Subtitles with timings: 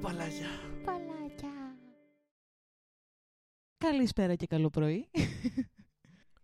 [0.00, 0.48] παλάκια.
[0.84, 1.76] Παλάκια.
[3.78, 5.08] Καλησπέρα και καλό πρωί.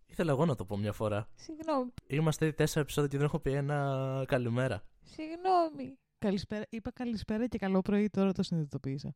[0.07, 1.29] Ήθελα εγώ να το πω μια φορά.
[1.35, 1.93] Συγγνώμη.
[2.07, 4.83] Είμαστε ήδη τέσσερα επεισόδια και δεν έχω πει ένα καλημέρα.
[5.03, 5.99] Συγγνώμη.
[6.19, 6.65] Καλησπέρα.
[6.69, 9.15] Είπα καλησπέρα και καλό πρωί, τώρα το συνειδητοποίησα.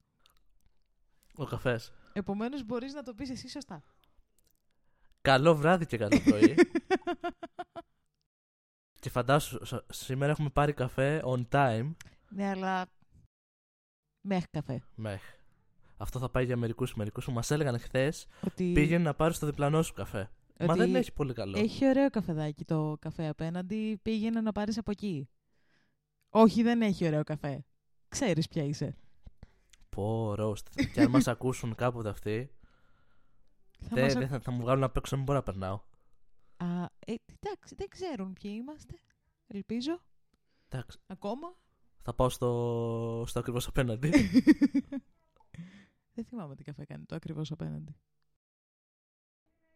[1.37, 1.93] Ο καφές.
[2.13, 3.83] Επομένως μπορείς να το πεις εσύ σωστά.
[5.21, 6.55] Καλό βράδυ και καλό πρωί.
[9.01, 11.95] και φαντάσου, σ- σήμερα έχουμε πάρει καφέ on time.
[12.29, 12.87] Ναι, αλλά...
[14.29, 14.83] Μέχρι καφέ.
[14.95, 15.23] Μεχ.
[15.97, 18.73] Αυτό θα πάει για μερικούς μερικούς που μας έλεγαν χθες Ότι...
[18.73, 20.31] πήγαινε να πάρει το διπλανό σου καφέ.
[20.59, 21.59] Μα ότι δεν έχει πολύ καλό.
[21.59, 23.99] Έχει ωραίο καφεδάκι το καφέ απέναντι.
[24.03, 25.29] Πήγαινε να πάρεις από εκεί.
[26.29, 27.65] Όχι, δεν έχει ωραίο καφέ.
[28.09, 28.97] Ξέρεις ποια είσαι.
[29.89, 30.87] Πω, roast.
[30.93, 32.51] και αν μας ακούσουν κάποτε αυτοί,
[33.81, 35.81] Θα δεν μας δεν θα, θα μου βγάλουν απ' έξω, δεν μπορώ να περνάω.
[36.57, 36.67] Α,
[37.07, 38.95] ε, εντάξει, δεν ξέρουν ποιοι είμαστε.
[39.47, 40.01] Ελπίζω.
[40.69, 41.57] Εντάξει, Ακόμα.
[42.09, 44.11] Θα πάω στο, στο ακριβώς απέναντι.
[46.15, 47.97] δεν θυμάμαι τι καφέ κάνει το ακριβώς απέναντι.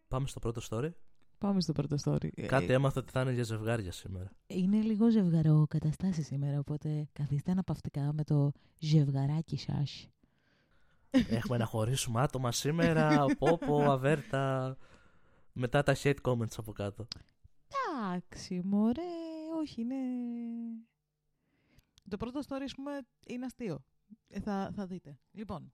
[0.07, 0.89] Πάμε στο πρώτο story.
[1.37, 2.27] Πάμε στο πρώτο story.
[2.35, 4.31] Ε, Κάτι έμαθα ότι θα είναι για ζευγάρια σήμερα.
[4.47, 10.09] Είναι λίγο ζευγαρό καταστάσεις σήμερα, οπότε καθίστε αναπαυτικά με το ζευγαράκι σας.
[11.09, 13.25] Έχουμε να χωρίσουμε άτομα σήμερα.
[13.39, 14.77] Πω, πω, αβέρτα.
[15.53, 17.07] Μετά τα hate comments από κάτω.
[18.07, 19.01] Εντάξει, μωρέ,
[19.61, 19.95] όχι, είναι...
[22.09, 23.83] Το πρώτο story, ας πούμε, είναι αστείο.
[24.27, 25.19] Ε, θα, θα δείτε.
[25.31, 25.73] Λοιπόν,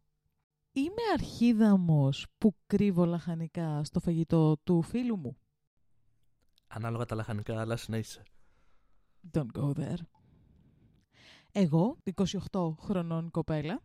[0.71, 5.37] είμαι αρχίδαμος που κρύβω λαχανικά στο φαγητό του φίλου μου.
[6.67, 8.23] Ανάλογα τα λαχανικά, αλλά συνέχισε.
[9.31, 9.99] Don't go there.
[11.51, 11.97] Εγώ,
[12.51, 13.81] 28 χρονών κοπέλα,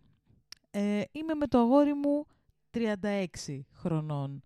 [0.70, 2.26] ε, είμαι με το αγόρι μου
[2.70, 3.26] 36
[3.72, 4.42] χρονών.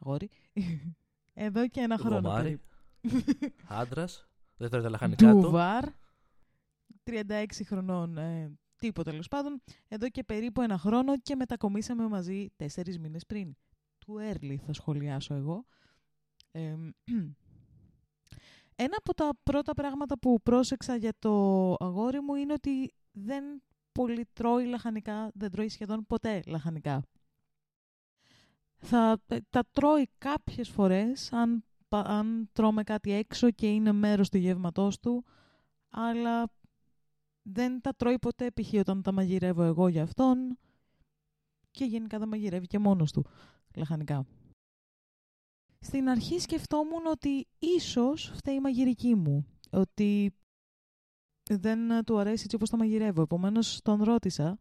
[0.00, 0.28] Αγόρι.
[1.34, 2.42] Εδώ και ένα χρόνο Γομάρι.
[2.42, 3.54] περίπου.
[3.80, 4.28] Άντρας.
[4.56, 5.38] Δεν τρώει τα λαχανικά του.
[5.38, 5.84] Ντουβάρ.
[7.08, 9.62] 36 χρονών, ε, τίποτα τέλος πάντων.
[9.88, 13.56] Εδώ και περίπου ένα χρόνο και μετακομίσαμε μαζί τέσσερις μήνες πριν.
[13.98, 15.64] Του early θα σχολιάσω εγώ.
[16.50, 16.74] Ε,
[18.76, 24.28] ένα από τα πρώτα πράγματα που πρόσεξα για το αγόρι μου είναι ότι δεν πολύ
[24.32, 27.02] τρώει λαχανικά, δεν τρώει σχεδόν ποτέ λαχανικά.
[28.76, 34.28] Θα ε, τα τρώει κάποιες φορές αν, πα- αν τρώμε κάτι έξω και είναι μέρος
[34.28, 35.24] του γεύματός του,
[35.90, 36.50] αλλά
[37.52, 38.72] δεν τα τρώει ποτέ π.χ.
[38.72, 40.58] όταν τα μαγειρεύω εγώ για αυτόν
[41.70, 43.24] και γενικά δεν μαγειρεύει και μόνος του
[43.74, 44.26] λαχανικά.
[45.80, 50.34] Στην αρχή σκεφτόμουν ότι ίσως φταίει η μαγειρική μου, ότι
[51.50, 53.22] δεν ε, του αρέσει έτσι όπως τα μαγειρεύω.
[53.22, 54.58] Επομένως τον ρώτησα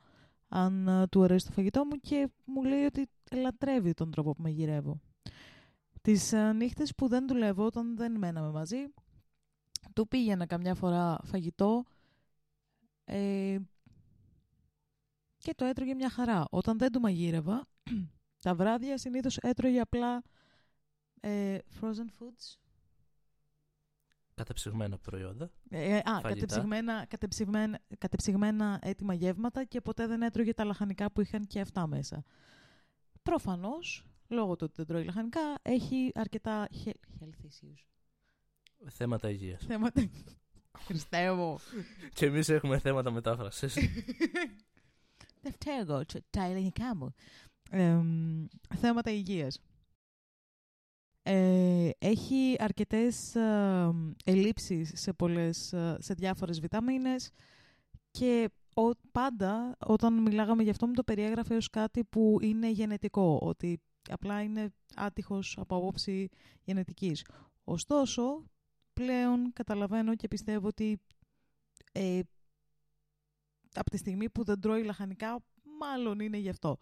[0.47, 4.41] αν ε, του αρέσει το φαγητό μου και μου λέει ότι λατρεύει τον τρόπο που
[4.41, 4.99] μαγειρεύω.
[6.01, 8.77] Τις ε, νύχτες που δεν δουλεύω, όταν δεν μέναμε μαζί,
[9.93, 11.83] του πήγαινα καμιά φορά φαγητό
[13.07, 13.57] ε,
[15.37, 16.45] και το έτρωγε μια χαρά.
[16.49, 17.67] Όταν δεν του μαγείρευα,
[18.45, 20.23] τα βράδια συνήθως έτρωγε απλά
[21.19, 22.55] ε, frozen foods.
[24.35, 25.51] Κατεψυγμένα προϊόντα.
[25.69, 26.29] Ε, α, Φαγητά.
[26.29, 31.87] κατεψυγμένα, κατεψυγμένα, κατεψυγμένα έτοιμα γεύματα και ποτέ δεν έτρωγε τα λαχανικά που είχαν και αυτά
[31.87, 32.23] μέσα.
[33.23, 36.87] Προφανώς, λόγω του ότι δεν τρώει λαχανικά, έχει αρκετά he-
[37.19, 37.85] health issues.
[38.89, 39.65] Θέματα υγείας.
[39.65, 40.09] Θέματα...
[40.85, 41.59] Χριστέ μου.
[42.13, 43.73] και εμείς έχουμε θέματα μετάφρασης.
[45.41, 47.13] Δεν φταίω εγώ, τ- τα ελληνικά μου.
[47.69, 48.45] Εμ,
[48.75, 49.59] θέματα υγείας.
[51.23, 53.91] Ε, έχει αρκετές ε,
[54.25, 57.31] ελλείψεις σε, πολλές, ε, σε διάφορες βιταμίνες
[58.11, 63.39] και ο, πάντα όταν μιλάγαμε γι' αυτό μου το περιέγραφε ως κάτι που είναι γενετικό,
[63.41, 66.29] ότι απλά είναι άτυχος από απόψη
[66.63, 67.25] γενετικής.
[67.63, 68.43] Ωστόσο,
[68.97, 70.99] πλέον καταλαβαίνω και πιστεύω ότι
[71.91, 72.19] ε,
[73.73, 75.39] από τη στιγμή που δεν τρώει λαχανικά,
[75.79, 76.77] μάλλον είναι γι' αυτό.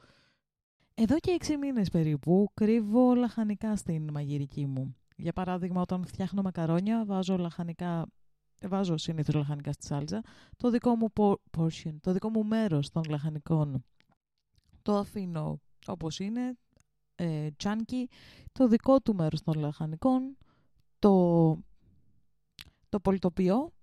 [0.93, 4.95] Εδώ και έξι μήνες περίπου κρύβω λαχανικά στην μαγειρική μου.
[5.15, 8.05] Για παράδειγμα, όταν φτιάχνω μακαρόνια, βάζω λαχανικά,
[8.61, 10.21] βάζω συνήθως λαχανικά στη σάλτσα.
[10.57, 13.85] Το δικό μου por- portion, το δικό μου μέρος των λαχανικών
[14.81, 16.57] το αφήνω όπως είναι,
[17.15, 18.03] ε, chunky.
[18.51, 20.37] Το δικό του μέρος των λαχανικών
[20.99, 21.11] το,
[22.95, 23.73] το πολυτοποιώ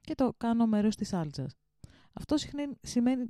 [0.00, 1.56] και το κάνω μέρος της σάλτσας.
[2.12, 3.24] Αυτό συχνή- σημαίνει...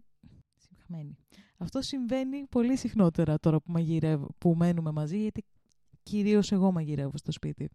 [0.56, 1.16] Συγχαμένη.
[1.58, 5.44] Αυτό συμβαίνει πολύ συχνότερα τώρα που, μαγειρεύω, που μένουμε μαζί, γιατί
[6.02, 7.68] κυρίως εγώ μαγειρεύω στο σπίτι.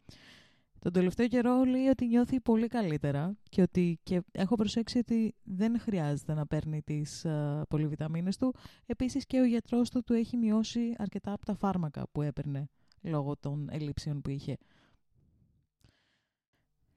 [0.80, 5.80] Τον τελευταίο καιρό λέει ότι νιώθει πολύ καλύτερα και ότι και έχω προσέξει ότι δεν
[5.80, 8.56] χρειάζεται να παίρνει τις α, πολυβιταμίνες του.
[8.86, 12.69] Επίσης και ο γιατρός του του έχει μειώσει αρκετά από τα φάρμακα που έπαιρνε
[13.01, 14.57] λόγω των ελλείψεων που είχε.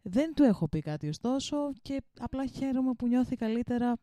[0.09, 3.99] Δεν του έχω πει κάτι ωστόσο και απλά χαίρομαι που νιώθει καλύτερα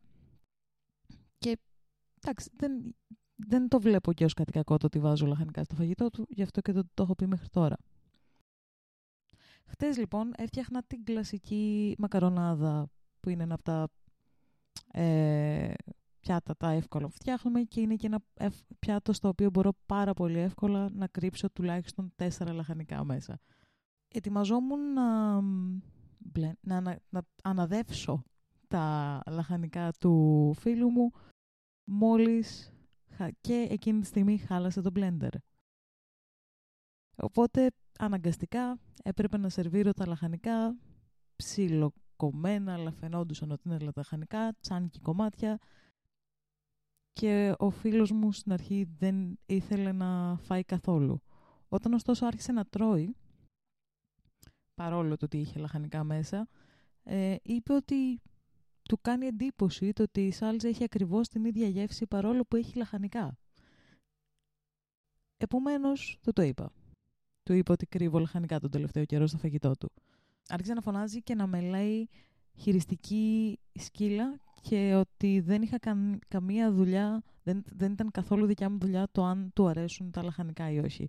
[2.26, 2.94] Εντάξει, δεν,
[3.34, 6.42] δεν το βλέπω και ως κάτι κακό το ότι βάζω λαχανικά στο φαγητό του, γι'
[6.42, 7.76] αυτό και το, το έχω πει μέχρι τώρα.
[9.66, 13.88] Χτες λοιπόν έφτιαχνα την κλασική μακαρονάδα που είναι ένα από τα
[14.92, 15.72] ε,
[16.20, 18.20] πιάτα τα εύκολα που φτιάχνουμε και είναι και ένα
[18.78, 23.40] πιάτο στο οποίο μπορώ πάρα πολύ εύκολα να κρύψω τουλάχιστον τέσσερα λαχανικά μέσα.
[24.08, 25.40] Ετοιμαζόμουν να,
[26.60, 28.24] να, να, να αναδεύσω
[28.68, 31.10] τα λαχανικά του φίλου μου
[31.84, 32.72] μόλις
[33.40, 35.34] και εκείνη τη στιγμή χάλασε το blender.
[37.16, 40.76] Οπότε αναγκαστικά έπρεπε να σερβίρω τα λαχανικά
[41.36, 45.58] ψιλοκομμένα, αλλά φαινόντουσαν ότι είναι λαχανικά, τσάνικη κομμάτια
[47.12, 51.22] και ο φίλος μου στην αρχή δεν ήθελε να φάει καθόλου.
[51.68, 53.16] Όταν ωστόσο άρχισε να τρώει,
[54.76, 56.48] παρόλο το ότι είχε λαχανικά μέσα,
[57.02, 58.20] ε, είπε ότι
[58.88, 62.76] του κάνει εντύπωση το ότι η σάλτσα έχει ακριβώς την ίδια γεύση παρόλο που έχει
[62.76, 63.38] λαχανικά.
[65.36, 66.72] Επομένως, δεν το είπα.
[67.42, 69.92] Του είπα ότι κρύβω λαχανικά τον τελευταίο καιρό στο φαγητό του.
[70.48, 72.08] Άρχισε να φωνάζει και να με λέει
[72.56, 75.78] χειριστική σκύλα και ότι δεν είχα
[76.28, 80.70] καμία δουλειά, δεν, δεν ήταν καθόλου δικιά μου δουλειά το αν του αρέσουν τα λαχανικά
[80.70, 81.08] ή όχι.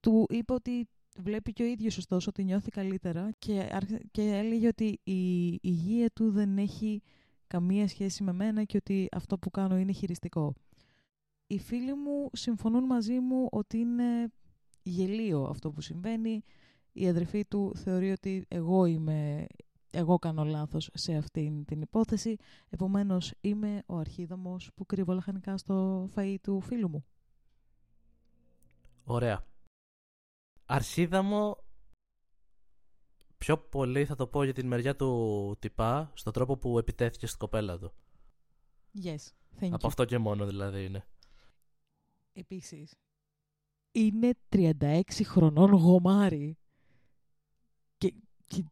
[0.00, 0.88] Του είπα ότι
[1.18, 3.68] βλέπει και ο ίδιος ωστόσο ότι νιώθει καλύτερα και,
[4.10, 7.02] και έλεγε ότι η υγεία του δεν έχει
[7.46, 10.54] καμία σχέση με μένα και ότι αυτό που κάνω είναι χειριστικό.
[11.46, 14.32] Οι φίλοι μου συμφωνούν μαζί μου ότι είναι
[14.82, 16.42] γελίο αυτό που συμβαίνει.
[16.92, 19.46] Η αδερφή του θεωρεί ότι εγώ είμαι
[19.92, 22.36] εγώ κάνω λάθος σε αυτήν την υπόθεση,
[22.68, 27.04] επομένως είμαι ο αρχίδαμος που κρύβω λαχανικά στο φαΐ του φίλου μου.
[29.04, 29.44] Ωραία.
[30.74, 31.64] Αρχίδαμο
[33.38, 37.38] πιο πολύ θα το πω για την μεριά του τυπά στον τρόπο που επιτέθηκε στην
[37.38, 37.92] κοπέλα του.
[39.04, 39.16] Yes,
[39.60, 41.06] thank Από αυτό και μόνο δηλαδή είναι.
[42.32, 42.94] Επίσης,
[43.92, 46.58] είναι 36 χρονών γομάρι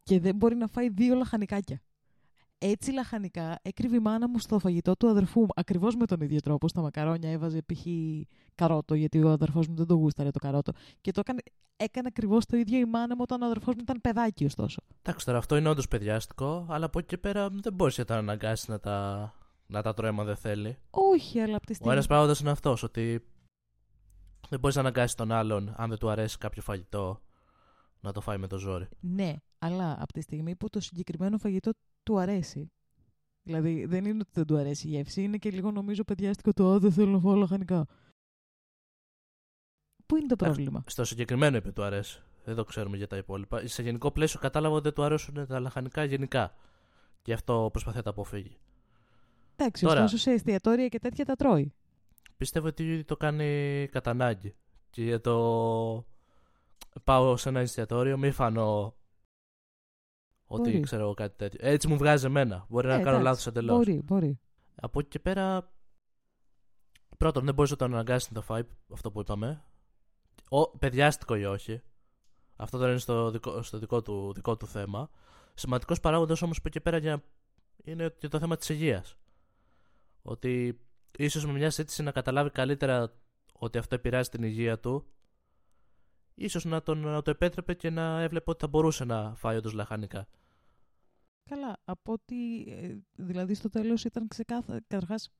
[0.03, 1.83] και, δεν μπορεί να φάει δύο λαχανικάκια.
[2.63, 5.49] Έτσι λαχανικά έκρυβε η μάνα μου στο φαγητό του αδερφού μου.
[5.55, 6.69] Ακριβώς με τον ίδιο τρόπο.
[6.69, 7.87] Στα μακαρόνια έβαζε π.χ.
[8.55, 10.73] καρότο, γιατί ο αδερφός μου δεν το γούσταρε το καρότο.
[11.01, 11.41] Και το έκανε,
[11.77, 14.83] έκανε ακριβώς το ίδιο η μάνα μου όταν ο αδερφός μου ήταν παιδάκι, ωστόσο.
[15.03, 18.17] Εντάξει, τώρα αυτό είναι όντως παιδιάστικο, αλλά από εκεί και πέρα δεν μπορείς να τα
[18.17, 19.33] αναγκάσεις να τα,
[19.67, 20.79] να τα τρώει δεν θέλει.
[20.91, 21.93] Όχι, αλλά από τη στιγμή.
[21.93, 23.25] Ο ένας παράγοντας είναι αυτός, ότι
[24.49, 27.21] δεν μπορείς να αναγκάσεις τον άλλον, αν δεν του αρέσει κάποιο φαγητό,
[28.01, 28.89] να το φάει με το ζόρι.
[29.01, 31.71] Ναι, αλλά από τη στιγμή που το συγκεκριμένο φαγητό
[32.03, 32.73] του αρέσει.
[33.43, 36.79] Δηλαδή δεν είναι ότι δεν του αρέσει η γεύση, είναι και λίγο νομίζω παιδιάστικο το
[36.79, 37.87] δεν θέλω να φάω λαχανικά.
[40.07, 42.23] Πού είναι το πρόβλημα; Στο συγκεκριμένο είπε του αρέσει.
[42.45, 43.67] Δεν το ξέρουμε για τα υπόλοιπα.
[43.67, 46.55] Σε γενικό πλαίσιο κατάλαβα ότι δεν του αρέσουν τα λαχανικά γενικά.
[47.23, 48.59] Και αυτό προσπαθεί να τα αποφύγει.
[49.57, 51.73] Εντάξει, Τώρα, ωστόσο σε εστιατόρια και τέτοια τα τρώει.
[52.37, 54.55] Πιστεύω ότι το κάνει κατά ανάγκη.
[54.91, 56.07] Και για το
[57.05, 58.95] πάω σε ένα εστιατόριο, μη φανώ
[60.53, 60.81] ότι μπορεί.
[60.81, 61.59] ξέρω κάτι τέτοιο.
[61.63, 62.67] Έτσι μου βγάζει εμένα.
[62.69, 63.77] Μπορεί ε, να κάνω λάθος εντελώς.
[63.77, 64.41] Μπορεί, μπορεί.
[64.75, 65.73] Από εκεί και πέρα.
[67.17, 68.63] Πρώτον, δεν μπορείς να το αναγκάσεις να το φάει
[68.93, 69.65] αυτό που είπαμε.
[70.49, 71.81] Ο, παιδιάστικο ή όχι.
[72.57, 75.11] Αυτό δεν είναι στο δικό, στο δικό, του, δικό του θέμα.
[75.55, 77.23] Σημαντικός παράγοντας όμως που εκεί πέρα για,
[77.85, 79.17] είναι και το θέμα της υγείας.
[80.23, 80.81] Ότι
[81.19, 83.13] ίσως με μια σύντηση να καταλάβει καλύτερα
[83.53, 85.07] ότι αυτό επηρεάζει την υγεία του
[86.35, 89.73] ίσως να, τον, να το επέτρεπε και να έβλεπε ότι θα μπορούσε να φάει όντως
[89.73, 90.29] λαχανικά.
[91.51, 95.31] Καλά, από ότι ε, δηλαδή στο τέλος ήταν ξεκάθαρο, καταρχάς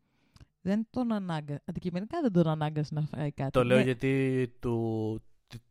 [0.61, 3.51] δεν τον ανάγκα, αντικειμενικά δεν τον ανάγκασε να φάει κάτι.
[3.51, 3.83] Το λέω ναι.
[3.83, 5.23] γιατί του,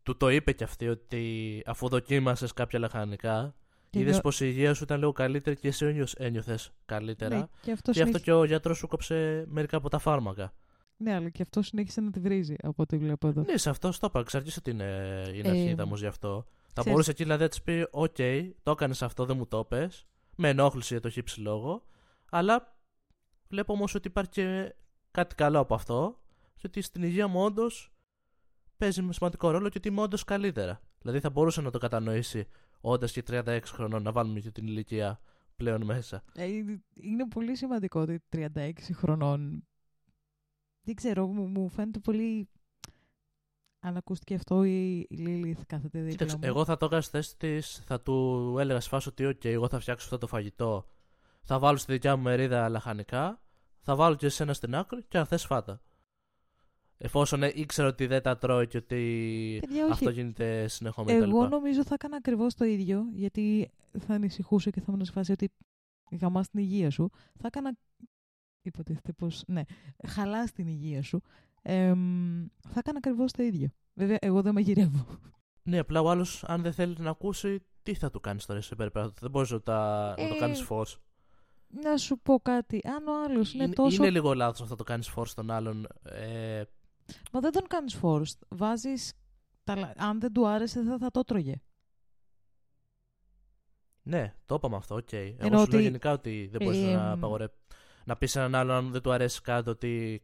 [0.03, 3.55] του το είπε κι αυτή ότι αφού δοκίμασες κάποια λαχανικά,
[3.89, 7.37] είδες πως η υγεία σου ήταν λίγο καλύτερη και εσύ ένιωθες καλύτερα.
[7.37, 10.53] Ναι, και αυτό, και, αυτό και ο γιατρός σου κόψε μερικά από τα φάρμακα.
[10.97, 13.41] Ναι, αλλά και αυτό συνέχισε να τη βρίζει από ό,τι βλέπω εδώ.
[13.41, 14.23] Ναι, σε αυτό το είπα.
[14.23, 16.45] Ξέρει ότι είναι, είναι ε, αρχίδαμο γι' αυτό.
[16.73, 18.15] Θα μπορούσε εκεί δηλαδή να της πει: Οk,
[18.63, 20.07] το έκανες αυτό, δεν μου το πες.
[20.41, 21.85] Με ενόχληση για το χύψη λόγο.
[22.29, 22.77] Αλλά
[23.47, 24.75] βλέπω όμως ότι υπάρχει και
[25.11, 26.19] κάτι καλό από αυτό.
[26.55, 27.91] Και ότι στην υγεία μου όντως
[28.77, 30.81] παίζει σημαντικό ρόλο και ότι είμαι όντως καλύτερα.
[31.01, 32.47] Δηλαδή θα μπορούσε να το κατανοήσει
[32.81, 35.19] όντας και 36 χρονών να βάλουμε και την ηλικία
[35.55, 36.23] πλέον μέσα.
[36.33, 36.45] Ε,
[36.93, 39.63] είναι πολύ σημαντικό ότι 36 χρονών
[40.81, 42.49] δεν ξέρω, μου, μου φαίνεται πολύ...
[43.79, 47.37] Αν ακούστηκε αυτό η, η Λίλιθ κάθεται δίπλα Κοίταξε, εγώ θα το έκανα στη θέση
[47.37, 50.85] της, θα του έλεγα σε ότι okay, εγώ θα φτιάξω αυτό το φαγητό,
[51.41, 53.41] θα βάλω στη δικιά μου μερίδα λαχανικά,
[53.79, 55.81] θα βάλω και εσένα στην άκρη και αν θες φάτα.
[56.97, 61.25] Εφόσον ήξερα ότι δεν τα τρώει και ότι αυτό γίνεται συνεχόμενα.
[61.25, 65.31] Εγώ νομίζω θα έκανα ακριβώς το ίδιο, γιατί θα ανησυχούσε και θα μου σε φάση
[65.31, 65.49] ότι
[66.19, 67.09] γαμάς την υγεία σου.
[67.37, 67.77] Θα έκανα
[68.61, 69.61] υποτίθεται πως, ναι,
[70.07, 71.21] χαλάς την υγεία σου,
[71.61, 73.69] εμ, θα έκανα ακριβώς το ίδιο.
[73.93, 75.05] Βέβαια, εγώ δεν μαγειρεύω.
[75.63, 78.75] Ναι, απλά ο άλλος, αν δεν θέλει να ακούσει, τι θα του κάνεις τώρα σε
[78.75, 79.13] περίπτωση.
[79.21, 80.85] Δεν μπορείς να, τα- να το Ε, κάνεις φω.
[81.67, 82.81] Να σου πω κάτι.
[82.97, 83.95] Αν ο άλλος είναι, Είναι, τόσο.
[84.03, 85.87] είναι λίγο λάθος αυτό το κάνεις φω στον άλλον.
[86.03, 86.63] Ε,
[87.31, 88.39] Μα δεν τον κάνεις force.
[88.49, 89.13] Βάζεις.
[89.95, 91.61] Αν δεν του άρεσε, δεν θα το τρώγε.
[94.01, 95.11] ναι, το είπαμε αυτό, οκ.
[95.13, 97.53] Εγώ Εννοώ σου λέω ότι, γενικά ότι δεν μπορείς ε, να εμ, απαγορεύει.
[98.05, 100.23] Να πεις έναν άλλον αν δεν του αρέσει κάτι ότι.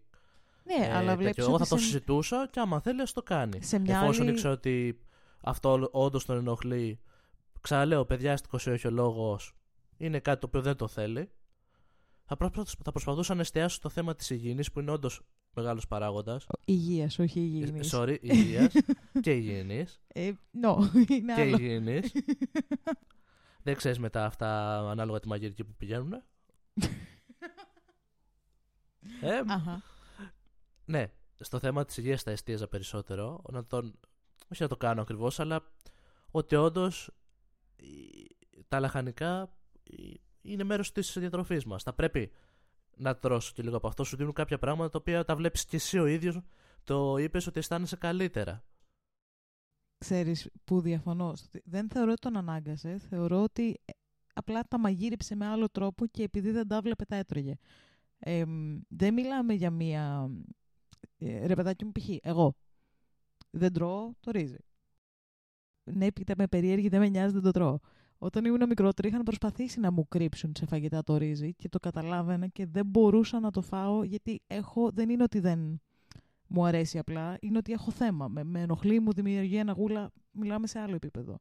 [0.66, 1.18] Ναι, ε, αλλά τέτοιο.
[1.18, 1.46] βλέπεις.
[1.48, 3.64] Εγώ θα το συζητούσα και άμα θέλει, ας το κάνει.
[3.64, 4.32] σε μια Εφόσον άλλη...
[4.32, 5.00] ήξερα ότι
[5.42, 7.00] αυτό όντως τον ενοχλεί.
[7.62, 9.56] Ξαναλέω, παιδιάστικο ή όχι ο λόγος
[9.98, 11.30] είναι κάτι το οποίο δεν το θέλει.
[12.26, 15.22] Θα, προσπα- θα προσπαθούσα να εστιάσω στο θέμα της υγιεινής που είναι όντως
[15.54, 16.46] μεγάλος παράγοντας.
[16.66, 17.94] Υγεία, όχι υγιεινής.
[17.96, 18.72] Sorry, υγεία
[19.22, 20.02] και υγιεινής.
[20.08, 20.32] Ε,
[20.64, 20.76] no,
[21.10, 21.58] είναι και άλλο.
[21.58, 22.12] υγιεινής.
[23.64, 26.14] δεν ξέρεις μετά αυτά ανάλογα τη μαγειρική που πηγαίνουν.
[29.22, 29.82] ε, Αχα.
[30.86, 33.42] Ναι, στο θέμα της υγείας θα εστίαζα περισσότερο.
[33.52, 34.00] Να τον,
[34.52, 35.72] όχι να το κάνω ακριβώς, αλλά
[36.32, 37.12] ότι όντως
[38.68, 41.84] τα λαχανικά ε, είναι μέρος της διατροφής μας.
[41.84, 42.32] Θα πρέπει
[42.98, 44.04] να τρώσω και λίγο από αυτό.
[44.04, 46.40] Σου δίνουν κάποια πράγματα τα οποία τα βλέπεις και εσύ ο ίδιος.
[46.84, 48.64] Το είπες ότι αισθάνεσαι καλύτερα.
[49.98, 51.36] Ξέρεις που διαφωνώ.
[51.36, 52.98] στο ότι Δεν θεωρώ ότι τον ανάγκασε.
[52.98, 53.92] Θεωρώ ότι ε,
[54.34, 57.56] απλά τα μαγείρεψε με άλλο τρόπο και επειδή δεν τα βλέπε τα έτρωγε.
[58.20, 60.30] Ε, μ, δεν μιλάμε για μία...
[61.18, 62.10] Ε, ρε παιδάκι μου π.χ.
[62.22, 62.56] εγώ
[63.50, 64.58] δεν τρώω το ρύζι.
[65.84, 67.80] Ναι, πείτε με περίεργη, δεν με νοιάζει, δεν το τρώω.
[68.18, 72.48] Όταν ήμουν μικρότερη είχαν προσπαθήσει να μου κρύψουν σε φαγητά το ρύζι και το καταλάβαινα
[72.48, 75.82] και δεν μπορούσα να το φάω γιατί έχω, δεν είναι ότι δεν
[76.48, 78.28] μου αρέσει απλά, είναι ότι έχω θέμα.
[78.28, 81.40] Με, με ενοχλεί, μου δημιουργεί ένα γούλα, μιλάμε σε άλλο επίπεδο.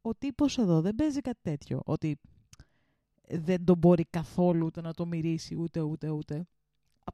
[0.00, 2.18] Ο τύπος εδώ δεν παίζει κάτι τέτοιο, ότι
[3.28, 6.46] δεν το μπορεί καθόλου ούτε να το μυρίσει ούτε ούτε ούτε.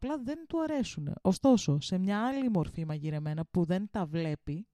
[0.00, 1.14] Απλά δεν του αρέσουν.
[1.22, 4.66] Ωστόσο, σε μια άλλη μορφή μαγειρεμένα που δεν τα βλέπει,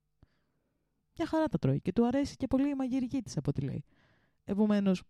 [1.16, 3.84] μια χαρά τα τρώει και του αρέσει και πολύ η μαγειρική της από ό,τι λέει.
[4.44, 5.02] Επομένως,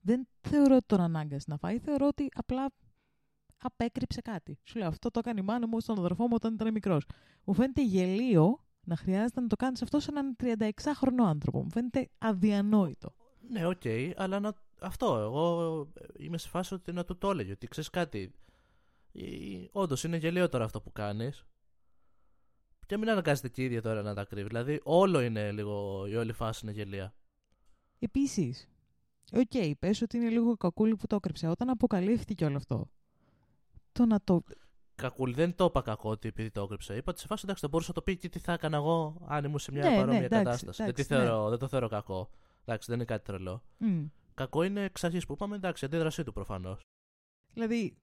[0.00, 2.72] δεν θεωρώ ότι τον ανάγκασε να φάει, θεωρώ ότι απλά
[3.62, 4.58] απέκρυψε κάτι.
[4.62, 7.04] Σου λέω, αυτό το έκανε η μάνα μου στον αδερφό μου όταν ήταν μικρός.
[7.44, 11.62] Μου φαίνεται γελίο να χρειάζεται να το κάνεις αυτό σε έναν 36χρονο άνθρωπο.
[11.62, 13.14] Μου φαίνεται αδιανόητο.
[13.48, 13.82] Ναι, οκ,
[14.16, 15.16] αλλά να, αυτό.
[15.16, 15.86] Εγώ
[16.18, 17.52] είμαι σε φάση ότι να του το έλεγε.
[17.52, 18.32] Ότι ξέρεις κάτι.
[19.72, 21.44] Όντως είναι γελίο τώρα αυτό που κάνεις.
[22.86, 24.48] Και μην αναγκάζεται και η ίδια τώρα να τα κρύβεις.
[24.48, 26.06] Δηλαδή, όλο είναι λίγο.
[26.06, 27.14] Η όλη φάση είναι γελία.
[27.98, 28.68] Επίσης,
[29.32, 31.48] ok, okay, πες ότι είναι λίγο κακούλι που το έκρυψε.
[31.48, 32.90] Όταν αποκαλύφθηκε όλο αυτό,
[33.92, 34.42] το να το...
[34.94, 36.96] Κακούλη, δεν το είπα κακό ότι επειδή το έκρυψε.
[36.96, 39.20] Είπα ότι σε φάση εντάξει, δεν μπορούσα να το πει και τι θα έκανα εγώ
[39.26, 40.82] αν ήμουν σε μια Ναι, ναι, παρόμοια εντάξει, κατάσταση.
[40.82, 42.30] εντάξει, δεν, τη θεωρώ, δεν το θεωρώ κακό.
[42.64, 43.62] Εντάξει, δεν είναι κάτι τρελό.
[43.78, 44.04] Μμ.
[44.34, 46.80] Κακό είναι εξ αρχής που είπαμε, εντάξει, η αντίδρασή του προφανώς.
[47.52, 47.96] Δηλαδή,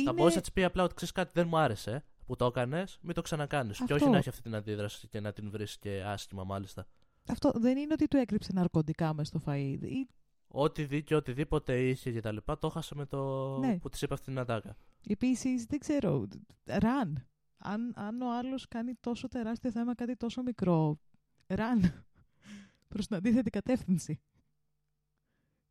[0.00, 0.10] είναι...
[0.10, 2.98] Θα μπορούσε να της πει απλά ότι ξέρεις κάτι δεν μου άρεσε που το έκανες,
[3.02, 3.76] μην το ξανακάνεις.
[3.76, 4.08] Και όχι Αυτό.
[4.10, 6.86] να έχει αυτή την αντίδραση και να την βρεις και άσχημα μάλιστα.
[7.28, 9.78] Αυτό δεν είναι ότι του έκρυψε ναρκωτικά μες στο φαΐ.
[9.82, 10.08] Ή-
[10.48, 13.78] Ό,τι δει και οτιδήποτε είχε και τα λοιπά, το 'χασε με το Ναι.
[13.78, 14.76] που της είπε αυτή την ατάκα.
[15.08, 16.26] Επίσης, δεν ξέρω,
[16.64, 17.26] run.
[17.58, 21.00] Αν, αν ο άλλος κάνει τόσο τεράστιο θέμα κάτι τόσο μικρό,
[21.46, 22.04] run.
[22.88, 24.20] Προς την αντίθετη κατεύθυνση.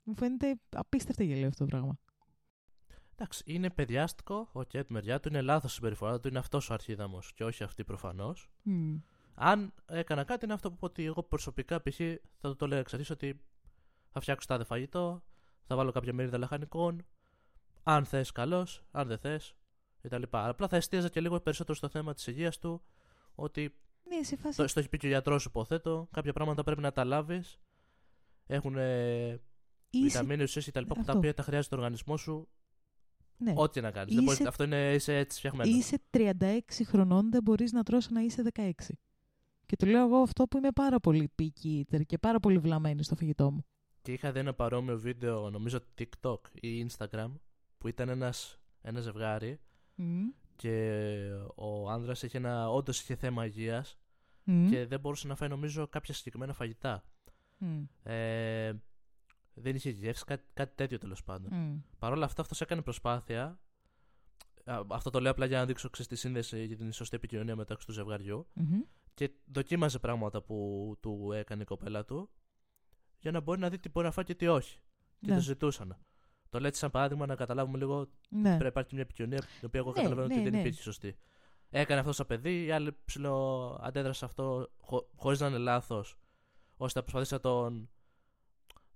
[0.03, 1.98] Μου φαίνεται απίστευτα γελίο αυτό το πράγμα.
[3.19, 6.69] Εντάξει, είναι παιδιάστικο, ok, okay, τη μεριά του, είναι λάθος η συμπεριφορά του, είναι αυτός
[6.69, 8.50] ο αρχίδαμος και όχι αυτή προφανώς.
[8.62, 8.95] Μμ.
[9.33, 11.95] Αν έκανα κάτι, είναι αυτό που πω ότι εγώ προσωπικά π.χ.
[12.39, 13.41] θα του το λέω εξ αρχής ότι
[14.09, 15.24] θα φτιάξω τάδε φαγητό,
[15.63, 17.05] θα βάλω κάποια μερίδα λαχανικών.
[17.83, 19.55] Αν θες, καλώ, αν δεν θες,
[20.01, 20.24] κτλ.
[20.29, 22.81] Απλά θα εστίαζα και λίγο περισσότερο στο θέμα της υγείας του,
[23.36, 24.57] ότι Ναι, σε φάση...
[24.57, 27.59] το, στο έχει πει και ο γιατρός, υποθέτω, κάποια πράγματα πρέπει να τα λάβεις.
[28.45, 29.41] Έχουν είσαι...
[30.03, 30.86] βιταμίνες, ουσίες κτλ.
[30.86, 31.17] που τα Αυτό.
[31.17, 32.47] οποία τα χρειάζεται ο οργανισμός σου,
[33.38, 33.53] Ναι.
[33.56, 34.15] ό,τι να κάνεις.
[34.15, 35.77] Είσαι- Αυτό είναι, είσαι έτσι φτιαγμένο.
[35.77, 38.72] Είσαι 36 χρονών, δεν μπορείς να τρως να είσαι 16.
[39.65, 43.03] Και του λέω εγώ αυτό που είμαι πάρα πολύ picky eater και πάρα πολύ βλαμμένη
[43.03, 43.65] στο φαγητό μου.
[44.01, 47.32] Και είχα δει ένα παρόμοιο βίντεο, νομίζω TikTok ή Instagram,
[47.77, 49.60] που ήταν ένας, ένα ζευγάρι
[49.96, 50.22] Μμ.
[50.56, 51.00] και
[51.56, 53.98] ο άνδρας είχε ένα, όντως είχε θέμα υγείας
[54.44, 54.70] Μμ.
[54.70, 57.03] και δεν μπορούσε να φάει νομίζω κάποια συγκεκριμένα φαγητά.
[57.58, 57.84] Μμ.
[58.03, 58.74] Ε,
[59.62, 61.54] δεν είχε γεύση, κάτι, κάτι τέτοιο τέλος πάντων.
[61.56, 61.78] Μμ.
[62.00, 63.60] Παρ' όλα αυτά αυτός έκανε προσπάθεια,
[64.66, 67.56] α, αυτό το λέω απλά για να δείξω ξέρεις, τη σύνδεση για την σωστή επικοινωνία
[67.56, 68.80] μεταξύ του ζευγαριού Μμμ.
[69.14, 72.30] και δοκίμαζε πράγματα που του έκανε η κοπέλα του
[73.20, 74.80] για να μπορεί να δει τι μπορεί να φάει και τι όχι.
[75.20, 75.36] Και Ναι.
[75.36, 75.98] το ζητούσαν.
[76.50, 78.42] Το λέω έτσι σαν παράδειγμα να καταλάβουμε λίγο Ναι.
[78.42, 80.60] πρέπει να υπάρχει μια επικοινωνία την οποία εγώ Ναι, καταλαβαίνω ναι, ότι δεν ναι.
[80.60, 81.18] υπήρχε σωστή.
[81.70, 86.18] Έκανε αυτό σαν παιδί, η άλλη ψηλό αντέδρασε σε αυτό χω, χωρίς να είναι λάθος,
[86.78, 87.90] ώστε να προσπαθήσει να τον.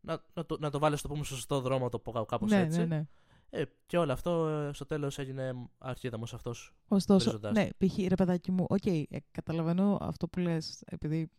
[0.02, 2.52] Να, να, το, να το βάλεις στο πούμε στο σωστό δρόμο, να το πω κάπως
[2.52, 2.80] ναι, έτσι.
[2.80, 3.06] ναι, ναι.
[3.50, 6.74] Ε, και όλο αυτό ε, στο τέλος έγινε αρχίδαμος αυτός.
[6.88, 7.54] Ωστόσο, Βρίζοντας.
[7.54, 7.98] ναι, π.χ.
[8.08, 11.30] ρε παιδάκι μου, οκ, ε, καταλαβαίνω αυτό που λες, επειδή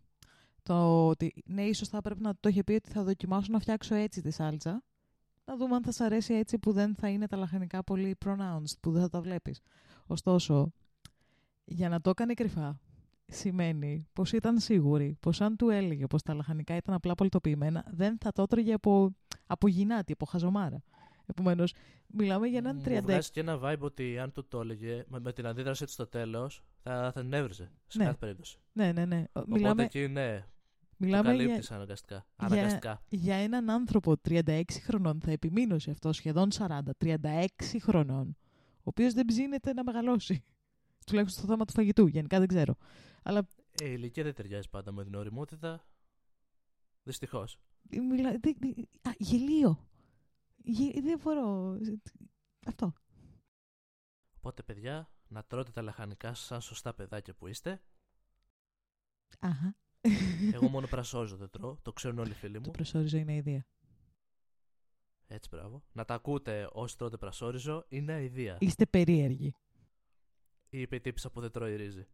[0.63, 3.95] το ότι ναι, ίσως θα πρέπει να το είχε πει ότι θα δοκιμάσω να φτιάξω
[3.95, 4.83] έτσι τη σάλτσα,
[5.45, 8.79] να δούμε αν θα σ' αρέσει έτσι που δεν θα είναι τα λαχανικά πολύ pronounced,
[8.81, 9.61] που δεν θα τα βλέπεις.
[10.07, 10.73] Ωστόσο,
[11.65, 12.81] για να το έκανε κρυφά,
[13.33, 18.19] σημαίνει πως ήταν σίγουρη πως αν του έλεγε πως τα λαχανικά ήταν απλά πολτοποιημένα, δεν
[18.21, 19.15] θα το έτρωγε από,
[19.47, 20.83] από γυνάτη, από χαζομάρα.
[21.27, 21.75] Επομένως,
[22.07, 25.21] μιλάμε για έναν Μου 36 βγάζει και ένα vibe ότι αν του το έλεγε με,
[25.21, 27.71] με την αντίδραση του στο τέλος θα, θα την έβριζε.
[27.87, 28.05] Σε Ναι.
[28.05, 28.59] κάθε περίπτωση.
[28.73, 29.25] Ναι, ναι, ναι.
[29.33, 30.45] Οπότε Μιλάμε, εκεί ναι,
[30.97, 32.27] μιλάμε το για, καλύπτεις αναγκαστικά.
[32.37, 33.03] αναγκαστικά.
[33.09, 37.17] για έναν άνθρωπο 36 χρονών, θα επιμείνω σε αυτό, σχεδόν 40, 36
[37.81, 38.37] χρονών,
[38.77, 40.45] ο οποίος δεν ψήνεται να μεγαλώσει.
[41.07, 42.75] Τουλάχιστον στο θέμα του φαγητού, γενικά δεν ξέρω.
[43.23, 43.49] Αλλά
[43.83, 45.87] Ε, η ηλικία δεν ταιριάζει πάντα με την οριμότητα.
[47.03, 47.59] Δυστυχώς.
[47.91, 49.89] μιλά, δε- δε- α, γελίο.
[50.65, 51.77] Γε- δεν μπορώ.
[52.67, 52.93] Αυτό.
[54.37, 57.83] Οπότε, παιδιά, να τρώτε τα λαχανικά σαν σωστά παιδάκια που είστε.
[59.39, 59.77] Αχα.
[60.53, 61.77] Εγώ μόνο πρασόζω δεν τρώω.
[61.83, 62.71] Το ξέρουν όλοι οι φίλοι Το μου.
[62.71, 63.67] προσόριζο είναι ιδέα.
[65.27, 65.85] Έτσι, μπράβο.
[65.93, 68.57] Να τα ακούτε όσοι τρώτε πρασόριζο είναι αηδία.
[68.61, 69.55] Είστε περίεργοι.
[70.71, 72.07] Είπε η τύψα που δεν τρώει ρύζι.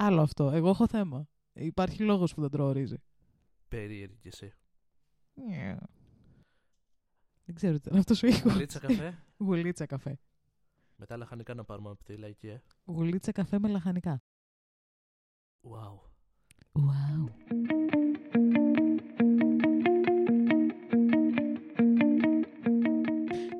[0.00, 0.50] Άλλο αυτό.
[0.50, 1.28] Εγώ έχω θέμα.
[1.52, 2.96] Υπάρχει λόγος που δεν τρώω ρύζι.
[3.68, 4.52] Περίεργη κι εσύ.
[7.44, 8.56] Δεν ξέρω τι ήταν αυτός ο ήχος.
[8.56, 10.18] Λίτσα καφέ; Γουλίτσα καφέ.
[10.96, 12.62] Μετά λαχανικά να πάρουμε από τη λαϊκή, ε.
[12.84, 14.22] Γουλίτσα καφέ με λαχανικά.
[15.62, 15.98] Wow.
[16.72, 17.24] Wow.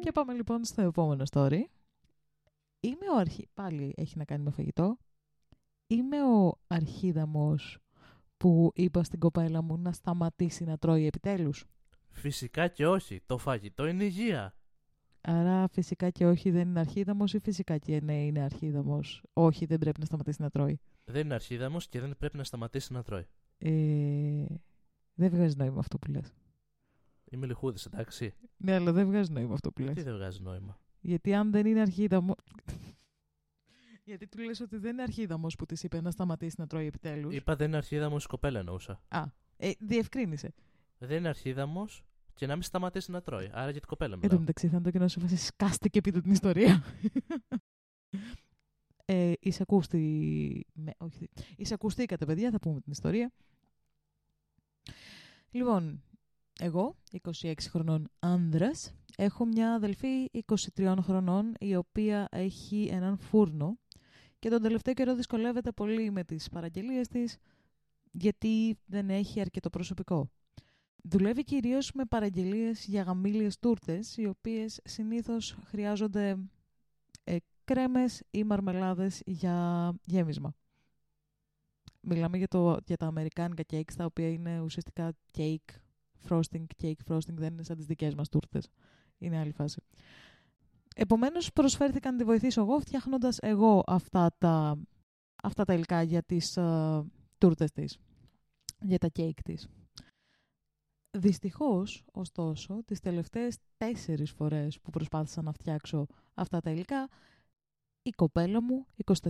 [0.00, 1.60] Και πάμε λοιπόν στο επόμενο story.
[2.80, 3.48] Είμαι ο αρχι...
[3.54, 4.98] Πάλι έχει να κάνει με φαγητό.
[5.90, 7.78] Είμαι ο αρχίδαμος
[8.36, 11.64] που είπα στην κοπέλα μου να σταματήσει να τρώει επιτέλους.
[12.10, 13.20] Φυσικά και όχι.
[13.26, 14.54] Το φαγητό είναι υγεία.
[15.20, 19.22] Άρα φυσικά και όχι δεν είναι αρχίδαμος ή φυσικά και ναι είναι αρχίδαμος.
[19.32, 20.80] Όχι δεν πρέπει να σταματήσει να τρώει.
[21.04, 23.26] Δεν είναι αρχίδαμος και δεν πρέπει να σταματήσει να τρώει.
[23.58, 24.44] Ε...
[25.14, 26.34] Δεν βγάζει νόημα αυτό που λες.
[27.30, 28.34] Είμαι λιχούδης, εντάξει.
[28.56, 29.94] Ναι, αλλά δεν βγάζει νόημα αυτό που λες.
[29.94, 32.34] Τι δεν βγάζει νόημα; Γιατί αν δεν είναι αρχίδαμο.
[34.08, 37.34] Γιατί του λες ότι δεν είναι αρχίδαμος που της είπε να σταματήσει να τρώει επιτέλους;
[37.34, 39.00] Είπα δεν είναι αρχίδαμος η κοπέλα εννοούσα.
[39.08, 39.24] Α,
[39.56, 40.54] ε, διευκρίνησε.
[40.98, 43.50] Δεν είναι αρχίδαμος και να μην σταματήσει να τρώει.
[43.52, 44.40] Άρα για την κοπέλα Εν τω μιλάω.
[44.40, 46.84] μεταξύ θα είναι το κοινό σου φάση σκάστηκε πείτε την ιστορία.
[49.04, 50.66] ε, εισακούστη...
[50.72, 53.32] Με, όχι, εισακουστήκατε παιδιά, θα πούμε την ιστορία.
[55.50, 56.02] Λοιπόν,
[56.60, 56.96] εγώ,
[57.42, 60.30] 26 χρονών άνδρας, έχω μια αδελφή
[60.76, 63.78] 23 χρονών, η οποία έχει έναν φούρνο
[64.38, 67.36] και τον τελευταίο καιρό δυσκολεύεται πολύ με τις παραγγελίες της,
[68.10, 70.30] γιατί δεν έχει αρκετό προσωπικό.
[71.02, 76.36] Δουλεύει κυρίως με παραγγελίες για γαμήλιες τούρτες, οι οποίες συνήθως χρειάζονται
[77.24, 80.54] ε, κρέμες ή μαρμελάδες για γέμισμα.
[82.00, 85.74] Μιλάμε για, το, για τα αμερικάνικα cakes, τα οποία είναι ουσιαστικά cake
[86.28, 88.68] frosting, cake frosting, δεν είναι σαν τις δικές μας τούρτες.
[89.18, 89.82] Είναι άλλη φάση.
[91.00, 94.78] Επομένως, προσφέρθηκα να τη βοηθήσω εγώ, φτιάχνοντας εγώ αυτά τα,
[95.42, 97.04] αυτά τα υλικά για τις ε,
[97.38, 97.98] τούρτες της,
[98.80, 99.68] για τα cake της.
[101.10, 107.08] Δυστυχώς, ωστόσο, τις τελευταίες τέσσερις φορές που προσπάθησα να φτιάξω αυτά τα υλικά,
[108.02, 108.86] η κοπέλα μου,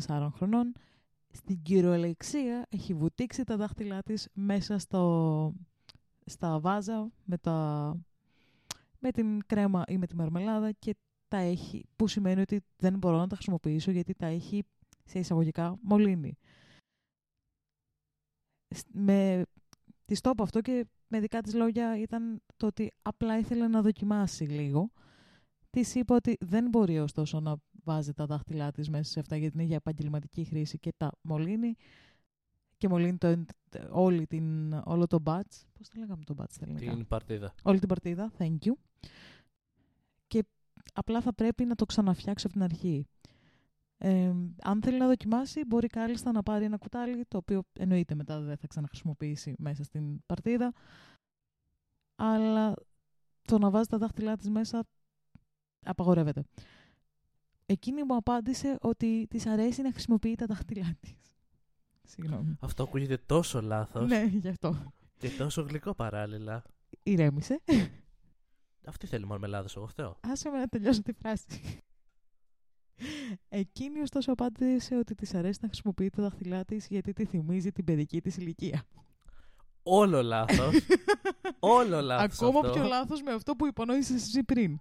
[0.07, 0.73] 24 χρονών,
[1.33, 5.53] στην κυριολεξία έχει βουτήξει τα δάχτυλά της μέσα στο,
[6.25, 7.97] στα βάζα με, τα,
[8.99, 10.97] με την κρέμα ή με τη μαρμελάδα και
[11.29, 14.65] τα έχει, που σημαίνει ότι δεν μπορώ να τα χρησιμοποιήσω γιατί τα έχει
[15.05, 16.37] σε εισαγωγικά μολύνει.
[18.75, 19.43] Σ- Με,
[20.05, 23.83] της το είπα αυτό και με δικά της λόγια ήταν το ότι απλά ήθελε να
[23.83, 24.91] δοκιμάσει λίγο.
[25.71, 29.55] Της είπα ότι δεν μπορεί ωστόσο να βάζει τα δάχτυλά της μέσα σε αυτά γιατί
[29.57, 31.75] είναι για επαγγελματική χρήση και τα μολύνει
[32.77, 33.45] και μολύνει το,
[33.91, 35.67] όλη την, όλο το batch.
[35.73, 36.95] Πώς το λέγαμε το batch στα ελληνικά.
[36.95, 37.55] Την παρτίδα.
[37.63, 38.73] Όλη την παρτίδα, thank you.
[40.27, 40.45] Και
[40.93, 43.07] απλά θα πρέπει να το ξαναφτιάξει από την αρχή.
[43.99, 48.41] Ε, αν θέλει να δοκιμάσει, μπορεί κάλλιστα να πάρει ένα κουτάλι, το οποίο εννοείται μετά
[48.41, 50.73] δεν θα ξαναχρησιμοποιήσει μέσα στην παρτίδα.
[52.17, 52.75] Αλλά
[53.43, 54.85] το να βάζει τα δάχτυλά της μέσα
[55.87, 56.43] απαγορεύεται.
[57.67, 61.17] Εκείνη μου απάντησε ότι της αρέσει να χρησιμοποιεί τα δάχτυλά της.
[62.03, 62.57] Συγγνώμη.
[62.61, 64.93] Αυτό ακούγεται τόσο λάθος Ναι, γι' αυτό.
[65.19, 66.63] και τόσο γλυκό παράλληλα.
[67.03, 67.61] Ηρέμησε.
[68.87, 70.19] Αυτή θέλει μαρμελάδα, εγώ φταίω.
[70.21, 71.81] Άσε με να τελειώσω τη φράση.
[73.49, 77.85] Εκείνη ωστόσο απάντησε ότι της αρέσει να χρησιμοποιεί τα δάχτυλά της γιατί τη θυμίζει την
[77.85, 78.85] παιδική της ηλικία.
[79.83, 80.75] Όλο λάθος.
[81.59, 82.73] Όλο λάθος Ακόμα αυτό.
[82.73, 84.79] πιο λάθος με αυτό που υπονόησες εσύ πριν.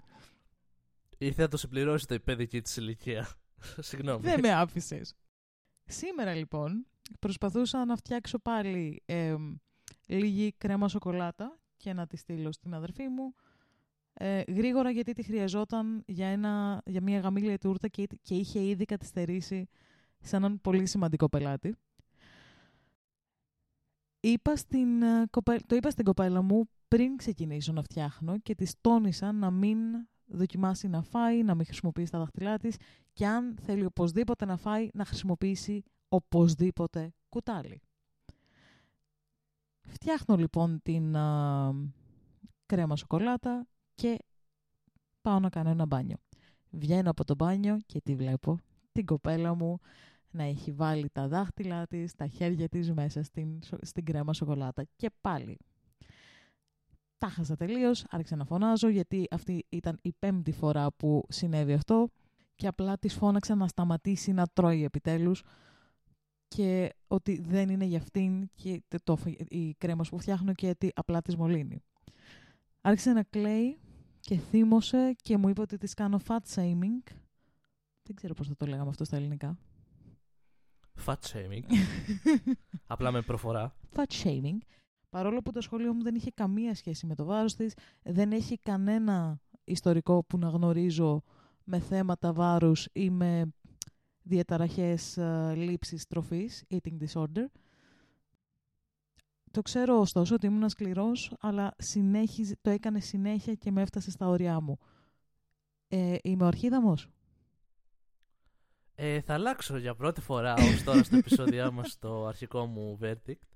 [1.18, 3.28] Ήρθε να το συμπληρώσετε η παιδική της ηλικία.
[3.88, 4.22] Συγγνώμη.
[4.22, 5.16] Δεν με άφησες.
[5.86, 6.86] Σήμερα λοιπόν
[7.20, 9.36] προσπαθούσα να φτιάξω πάλι ε,
[10.08, 13.36] λίγη κρέμα σοκολάτα και να τη στείλω στην αδερφή μου.
[14.20, 18.86] Ε, γρήγορα γιατί τη χρειαζόταν για, ένα, για μια γαμήλια τούρτα και, και είχε ήδη
[18.86, 19.68] καθυστερήσει
[20.20, 21.76] σε έναν πολύ σημαντικό πελάτη.
[24.20, 25.26] Είπα στην, ε,
[25.66, 29.80] το είπα στην κοπέλα μου πριν ξεκινήσω να φτιάχνω και της τόνισα να μην
[30.26, 32.76] δοκιμάσει να φάει, να μην χρησιμοποιήσει τα δάχτυλά της
[33.14, 37.82] και αν θέλει οπωσδήποτε να φάει, να χρησιμοποιήσει οπωσδήποτε κουτάλι.
[39.82, 41.16] Φτιάχνω λοιπόν την
[42.66, 43.68] κρέμα σοκολάτα
[44.02, 44.18] και
[45.22, 46.18] πάω να κάνω ένα μπάνιο.
[46.70, 48.60] Βγαίνω από το μπάνιο και τη βλέπω
[48.92, 49.80] την κοπέλα μου
[50.32, 55.10] να έχει βάλει τα δάχτυλά της, τα χέρια της μέσα στην, στην κρέμα σοκολάτα και
[55.22, 55.58] πάλι.
[57.18, 62.10] Τα χάσα τελείως, άρχισα να φωνάζω γιατί αυτή ήταν η πέμπτη φορά που συνέβη αυτό
[62.56, 65.44] και απλά της φώναξα να σταματήσει να τρώει επιτέλους
[66.48, 71.22] και ότι δεν είναι για αυτήν και το, η κρέμα που φτιάχνω και ότι απλά
[71.22, 71.84] της μολύνει.
[72.82, 73.78] Άρχισε να κλαίει
[74.28, 77.12] και θύμωσε και μου είπε ότι της κάνω fat shaming.
[78.04, 79.58] Δεν ξέρω πώς θα το λέγαμε αυτό στα ελληνικά.
[81.06, 81.64] Fat shaming.
[82.88, 83.76] Απλά με προφορά.
[83.96, 84.58] Fat shaming.
[85.10, 88.58] Παρόλο που το σχολείο μου δεν είχε καμία σχέση με το βάρος της, δεν έχει
[88.58, 91.24] κανένα ιστορικό που να γνωρίζω
[91.64, 93.54] με θέματα βάρους ή με
[94.24, 97.46] διαταραχές uh, λήψης τροφής, eating disorder.
[99.58, 104.28] Το ξέρω ωστόσο ότι ήμουν σκληρός, αλλά συνέχιζε, το έκανε συνέχεια και με έφτασε στα
[104.28, 104.80] όρια μου.
[105.88, 107.08] Ε, είμαι ο Αρχίδαμος;
[108.96, 113.48] Ε, θα αλλάξω για πρώτη φορά ως τώρα στο επεισόδιο μας στο αρχικό μου verdict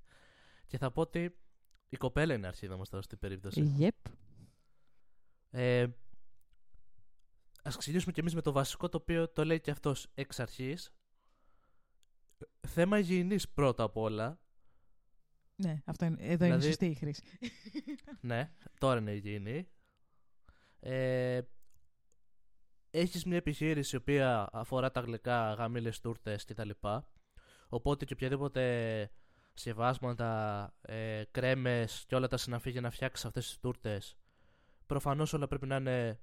[0.66, 1.36] και θα πω ότι
[1.88, 3.76] η κοπέλα είναι αρχίδαμος τώρα στην περίπτωση.
[3.78, 4.10] Yep.
[5.50, 5.86] Ε,
[7.62, 10.92] ας ξεκινήσουμε και εμείς με το βασικό το οποίο το λέει και αυτός εξ αρχής.
[12.60, 14.40] Θέμα υγιεινής πρώτα απ' όλα.
[15.56, 17.22] Ναι, αυτό είναι, εδώ δηλαδή, είναι σωστή η χρήση.
[18.20, 19.68] ναι, τώρα είναι υγιεινή.
[20.80, 21.40] Ε,
[22.90, 26.70] έχεις μια επιχείρηση η οποία αφορά τα γλυκά, γαμήλες τούρτες κτλ.
[27.68, 29.10] Οπότε και οποιαδήποτε
[29.54, 34.16] σεβάσματα, ε, κρέμες και όλα τα συναφή για να φτιάξεις αυτές τις τούρτες
[34.92, 36.20] προφανώς όλα πρέπει να είναι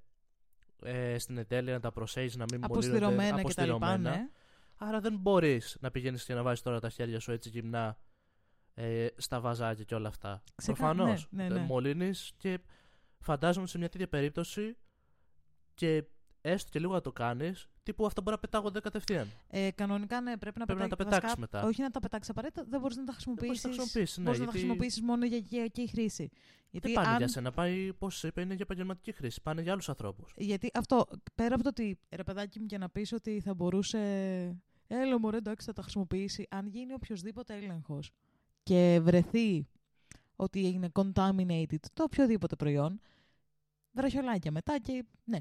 [0.82, 4.10] ε, στην ετέλεια, να τα προσέχεις, να μην μολύνονται αποστηρωμένα.
[4.10, 4.28] Ναι.
[4.76, 7.98] Άρα δεν μπορείς να πηγαίνεις και να βάζεις τώρα τα χέρια σου έτσι γυμνά
[8.74, 10.42] ε, στα βαζάκια και όλα αυτά.
[10.54, 10.76] Ξεκα...
[10.76, 11.26] Προφανώς.
[11.30, 11.60] Ναι, ναι, ναι.
[11.60, 12.58] Μολύνεις και
[13.18, 14.76] φαντάζομαι σε μια τέτοια περίπτωση
[15.74, 16.04] και
[16.40, 19.28] έστω και λίγο να το κάνεις, τύπου αυτά μπορεί να πετάγονται κατευθείαν.
[19.48, 21.62] Ε, κανονικά ναι, πρέπει να, πρέπει να τα πετάξεις μετά.
[21.64, 23.62] Όχι να τα πετάξεις απαραίτητα, δεν μπορείς να τα χρησιμοποιήσεις.
[23.62, 24.40] Μπορείς να τα χρησιμοποιήσεις, ναι, γιατί...
[24.40, 26.30] να τα χρησιμοποιήσεις μόνο για οικιακή χρήση.
[26.70, 27.16] Γιατί δεν πάνε αν...
[27.16, 29.42] για σένα, πάει, πώς είπε, είναι για επαγγελματική χρήση.
[29.42, 30.32] Πάνε για άλλους ανθρώπους.
[30.36, 33.98] Γιατί αυτό, πέρα από το ότι ρε παιδάκι μου και να πεις ότι θα μπορούσε.
[34.86, 36.46] Έλα μωρέ, εντάξει, θα τα χρησιμοποιήσει.
[36.50, 38.10] Αν γίνει οποιοδήποτε έλεγχος
[38.62, 39.68] και βρεθεί
[40.36, 43.00] ότι έγινε contaminated το οποιοδήποτε προϊόν,
[43.92, 45.38] βραχιολάκια μετά και ναι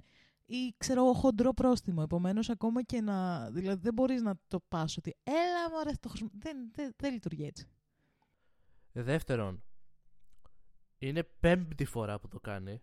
[0.49, 2.01] ή ξέρω χοντρό πρόστιμο.
[2.03, 3.49] Επομένως, ακόμα και να.
[3.51, 6.29] Δηλαδή, δεν μπορείς να το πας ότι έλα, μωρέ, το χρησιμο...
[6.34, 7.67] δεν, δεν, δεν λειτουργεί έτσι.
[8.91, 9.63] Δεύτερον,
[10.97, 12.82] είναι πέμπτη φορά που το κάνει.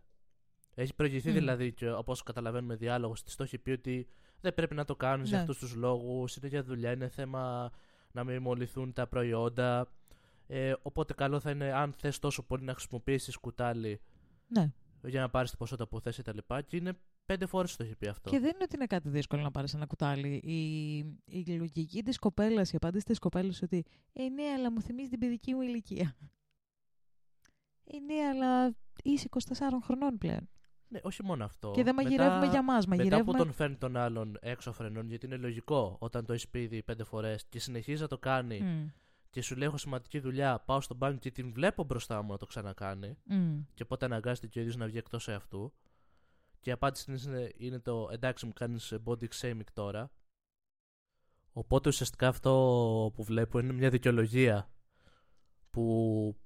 [0.74, 1.32] Έχει προηγηθεί mm.
[1.32, 4.08] δηλαδή και όπως καταλαβαίνουμε διάλογος της, το έχει πει ότι
[4.40, 5.28] δεν πρέπει να το κάνουν ναι.
[5.28, 6.36] για αυτούς τους λόγους.
[6.36, 7.72] Είναι για δουλειά, είναι θέμα
[8.12, 9.92] να μην μολυθούν τα προϊόντα.
[10.46, 14.00] Ε, οπότε καλό θα είναι αν θες τόσο πολύ να χρησιμοποιήσεις κουτάλι
[14.46, 14.72] ναι.
[15.04, 16.38] για να πάρεις την ποσότητα που θες κτλ.
[16.66, 18.30] Και είναι Πέντε φορές το έχει πει αυτό.
[18.30, 20.40] Και δεν είναι ότι είναι κάτι δύσκολο να πάρεις ένα κουτάλι.
[20.44, 25.08] Η, η λογική της κοπέλας, η απάντηση της κοπέλας ότι Ε, ναι, αλλά μου θυμίζει
[25.08, 26.16] την παιδική μου ηλικία.
[27.84, 30.48] Ε, ναι, αλλά είσαι 24 χρονών πλέον.
[30.88, 31.70] Ναι, όχι μόνο αυτό.
[31.74, 32.86] Και δεν μαγειρεύουμε για μας.
[32.86, 36.82] Μετά που τον φέρνει τον άλλον έξω φρενών, γιατί είναι λογικό όταν το έχεις πει
[36.82, 38.92] πέντε φορές και συνεχίζει να το κάνει mm.
[39.30, 42.38] Και σου λέει: Έχω σημαντική δουλειά, πάω στον μπάνκ και την βλέπω μπροστά μου να
[42.38, 43.16] το ξανακάνει.
[43.30, 43.64] Mm.
[43.74, 45.72] Και πότε αναγκάζεται και ο ίδιο να βγει εκτός αυτού.
[46.60, 50.10] Και η απάντηση είναι, είναι το εντάξει μου κάνεις body shaming τώρα.
[51.52, 54.70] Οπότε ουσιαστικά αυτό που βλέπω είναι μια δικαιολογία
[55.70, 56.36] που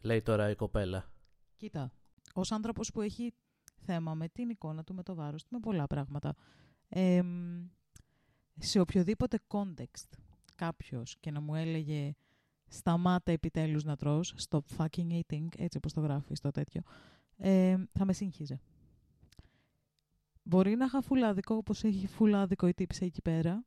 [0.00, 1.12] λέει τώρα η κοπέλα.
[1.56, 1.92] Κοίτα,
[2.34, 3.34] ως άνθρωπος που έχει
[3.76, 6.34] θέμα με την εικόνα του, με το βάρος του, με πολλά πράγματα,
[6.88, 7.22] ε,
[8.58, 10.18] σε οποιοδήποτε context
[10.64, 12.14] κάποιος και να μου έλεγε
[12.68, 16.82] σταμάτα επιτέλους να τρως, stop fucking eating, έτσι όπως το γράφεις στο τέτοιο,
[17.36, 18.60] ε, θα με σύγχυζε.
[20.42, 23.64] Μπορεί να είχα φουλάδικο όπως έχει φουλάδικο η τύψη εκεί πέρα.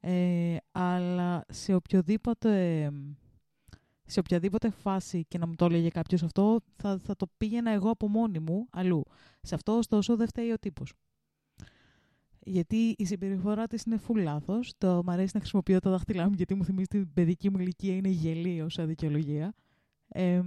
[0.00, 2.90] Ε, αλλά σε οποιοδήποτε
[4.06, 7.90] σε οποιαδήποτε φάση και να μου το έλεγε κάποιος αυτό, θα, θα το πήγαινα εγώ
[7.90, 9.02] από μόνη μου αλλού.
[9.40, 10.92] Σε αυτό, ωστόσο, δεν φταίει ο τύπος.
[12.44, 14.72] Γιατί η συμπεριφορά της είναι full λάθος.
[14.78, 17.94] Το μ' αρέσει να χρησιμοποιώ τα δάχτυλά μου γιατί μου θυμίζει την παιδική μου ηλικία,
[17.94, 19.54] είναι γελίος σαν δικαιολογία.
[20.08, 20.42] Ε,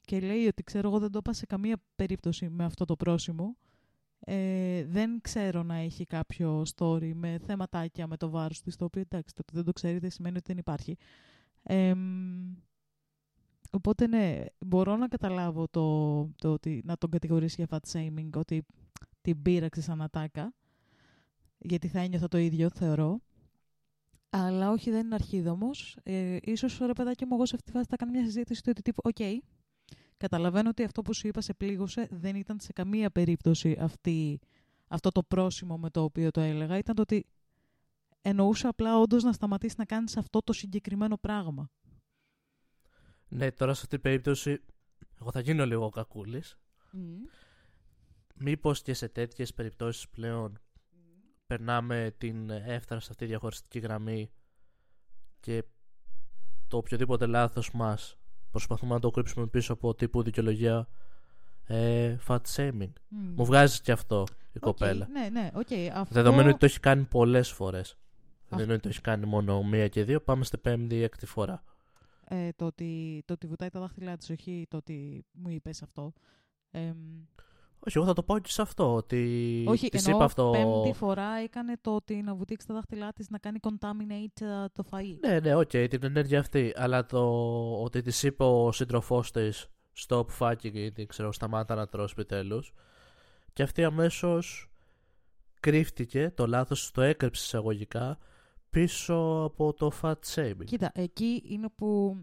[0.00, 3.56] και λέει ότι ξέρω εγώ δεν το είπα σε καμία περίπτωση με αυτό το πρόσημο.
[4.20, 9.00] Ε, δεν ξέρω να έχει κάποιο story με θεματάκια με το βάρος της, το οποίο
[9.00, 10.96] εντάξει, το ότι δεν το ξέρει δεν σημαίνει ότι δεν υπάρχει.
[11.62, 11.94] Ε,
[13.70, 18.64] οπότε ναι, μπορώ να καταλάβω το, το ότι να τον κατηγορήσει για fat shaming, ότι
[19.20, 20.54] την πείραξε σαν ατάκα,
[21.58, 23.20] γιατί θα ένιωθα το ίδιο, θεωρώ.
[24.30, 25.98] Αλλά όχι, δεν είναι αρχίδαμος.
[26.02, 28.68] Ε, ίσως, ρε παιδάκι μου, εγώ σε αυτή τη φάση θα κάνω μια συζήτηση του
[28.70, 29.38] ότι τύπου, ok, okay,
[30.16, 34.40] καταλαβαίνω ότι αυτό που σου είπα σε πλήγωσε δεν ήταν σε καμία περίπτωση αυτή,
[34.88, 36.78] αυτό το πρόσημο με το οποίο το έλεγα.
[36.78, 37.26] Ήταν το ότι
[38.22, 41.70] εννοούσα απλά όντως να σταματήσεις να κάνεις αυτό το συγκεκριμένο πράγμα.
[43.28, 44.60] Ναι, τώρα σε αυτή την περίπτωση
[45.20, 46.58] εγώ θα γίνω λίγο κακούλης.
[46.92, 46.98] Mm.
[48.34, 50.60] Μήπως και σε τέτοιες περιπτώσεις πλέον
[51.48, 54.30] περνάμε την έφταρα σε αυτή τη διαχωριστική γραμμή
[55.40, 55.64] και
[56.68, 58.18] το οποιοδήποτε λάθος μας
[58.50, 60.88] προσπαθούμε να το κρύψουμε πίσω από τύπου δικαιολογία
[61.64, 62.92] ε, fat shaming.
[63.08, 65.08] Μου βγάζει και αυτό η κοπέλα.
[65.08, 66.14] Ναι, ναι, okay, αυτό...
[66.14, 67.98] Δεδομένου ότι το έχει κάνει πολλές φορές.
[68.48, 71.26] Δεν είναι ότι το έχει κάνει μόνο μία και δύο, πάμε στην πέμπτη ή έκτη
[71.26, 71.62] φορά.
[72.24, 76.12] Ε, το, ότι, το ότι βουτάει τα δάχτυλά της, όχι το ότι μου είπες αυτό.
[76.70, 76.92] Ε,
[77.86, 78.94] όχι, εγώ θα το πω και σε αυτό.
[78.94, 80.50] Ότι Όχι, της εννοώ είπα αυτό.
[80.50, 84.84] πέμπτη φορά έκανε το ότι να βουτήξει τα δάχτυλά της να κάνει contaminate ε, το
[84.90, 85.16] φαΐ.
[85.20, 86.72] Ναι, ναι, ok, okay, την ενέργεια αυτή.
[86.76, 87.20] Αλλά το
[87.82, 89.66] ότι της είπε ο σύντροφός της
[90.06, 92.72] stop fucking eating, ξέρω, σταμάτα να τρως επιτέλους.
[93.52, 94.70] Και αυτή αμέσως
[95.60, 98.18] κρύφτηκε, το λάθος το έκρυψε εισαγωγικά
[98.70, 100.64] πίσω από το fat shaming.
[100.64, 102.16] Κοίτα, εκεί είναι που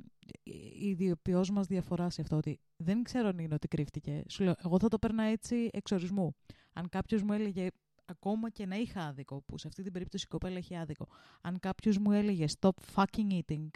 [0.44, 4.24] η ειδοποιός μας διαφορά σε αυτό ότι δεν ξέρω αν είναι ότι κρύφτηκε.
[4.28, 6.36] Σου λέω, εγώ θα το 'παιρνα έτσι εξ ορισμού.
[6.74, 7.68] Αν κάποιος μου έλεγε,
[8.06, 11.08] ακόμα και να είχα άδικο, που σε αυτή την περίπτωση η κοπέλα έχει άδικο,
[11.42, 13.68] αν κάποιος μου έλεγε stop fucking eating,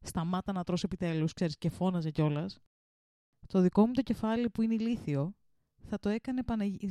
[0.00, 2.58] σταμάτα να τρως επιτέλους, ξέρεις, και φώναζε κιόλας.
[3.46, 5.34] το δικό μου το κεφάλι που είναι ηλίθιο
[5.78, 6.42] θα το, έκανε,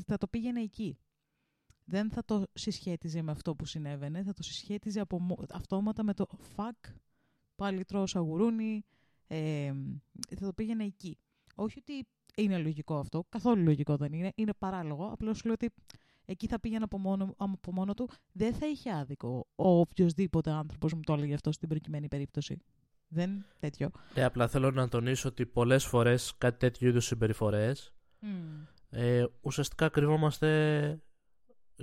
[0.06, 0.98] θα το πήγαινε εκεί.
[1.84, 5.38] Δεν θα το συσχέτιζε με αυτό που συνέβαινε, θα το συσχέτιζε από...
[5.50, 6.94] αυτόματα με το fuck,
[7.56, 8.86] πάλι τρώω σαγουρούνι,
[9.28, 9.74] ε,
[10.40, 11.18] θα το πήγαινε εκεί.
[11.56, 15.10] Όχι ότι είναι λογικό αυτό, καθόλου λογικό δεν είναι, είναι παράλογο.
[15.12, 15.72] Απλώς σου λέω ότι
[16.26, 18.10] εκεί θα πήγαινε από μόνο, από μόνο του.
[18.32, 22.62] Δεν θα είχε άδικο ο οποιοδήποτε άνθρωπος μου το έλεγε αυτό στην προκειμένη περίπτωση.
[23.08, 23.92] Δεν τέτοιο.
[24.16, 28.26] Ναι, απλά θέλω να τονίσω ότι πολλές φορές κάτι τέτοιου είδους συμπεριφορές mm.
[28.90, 31.02] ε, ουσιαστικά κρυβόμαστε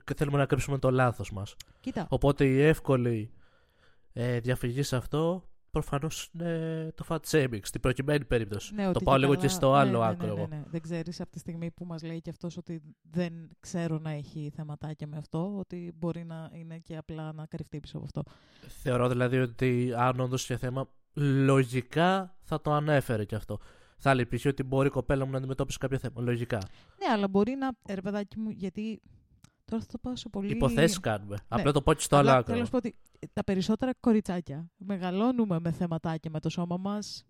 [0.05, 1.57] και θέλουμε να κρύψουμε το λάθος μας.
[1.81, 2.07] Κοίτα.
[2.11, 3.31] Οπότε η εύκολη
[4.13, 8.75] ε, διαφυγή σε αυτό προφανώς είναι το fat shaming στην προκειμένη περίπτωση.
[8.75, 10.35] Ναι, το πάω λίγο και στο ναι, άλλο ναι, άκρο.
[10.35, 10.63] Ναι, ναι, ναι.
[10.67, 14.53] Δεν ξέρεις από τη στιγμή που μας λέει και αυτός ότι δεν ξέρω να έχει
[14.55, 18.23] θεματάκια με αυτό, ότι μπορεί να είναι και απλά να κρυφτεί πίσω από αυτό.
[18.83, 20.89] Θεωρώ δηλαδή ότι αν όντως είχε θέμα,
[21.45, 23.59] λογικά θα το ανέφερε και αυτό.
[23.99, 24.47] Θα έλεγε π.χ.
[24.47, 26.23] ότι μπορεί η κοπέλα μου να αντιμετώπισει κάποιο θέμα.
[26.23, 26.59] Λογικά.
[26.99, 27.95] Ναι, αλλά μπορεί να.
[27.95, 29.01] Ρε παιδάκι μου, γιατί
[29.65, 30.51] Τώρα θα το πάω σε πολύ.
[30.51, 31.35] Υποθέσεις κάνουμε.
[31.35, 31.45] Ναι.
[31.49, 32.45] Απλά το πω και στο άλλο άκρο.
[32.45, 32.95] Θέλω να σου πω ότι
[33.33, 37.25] τα περισσότερα κοριτσάκια μεγαλώνουμε με θέματάκια με το σώμα μας.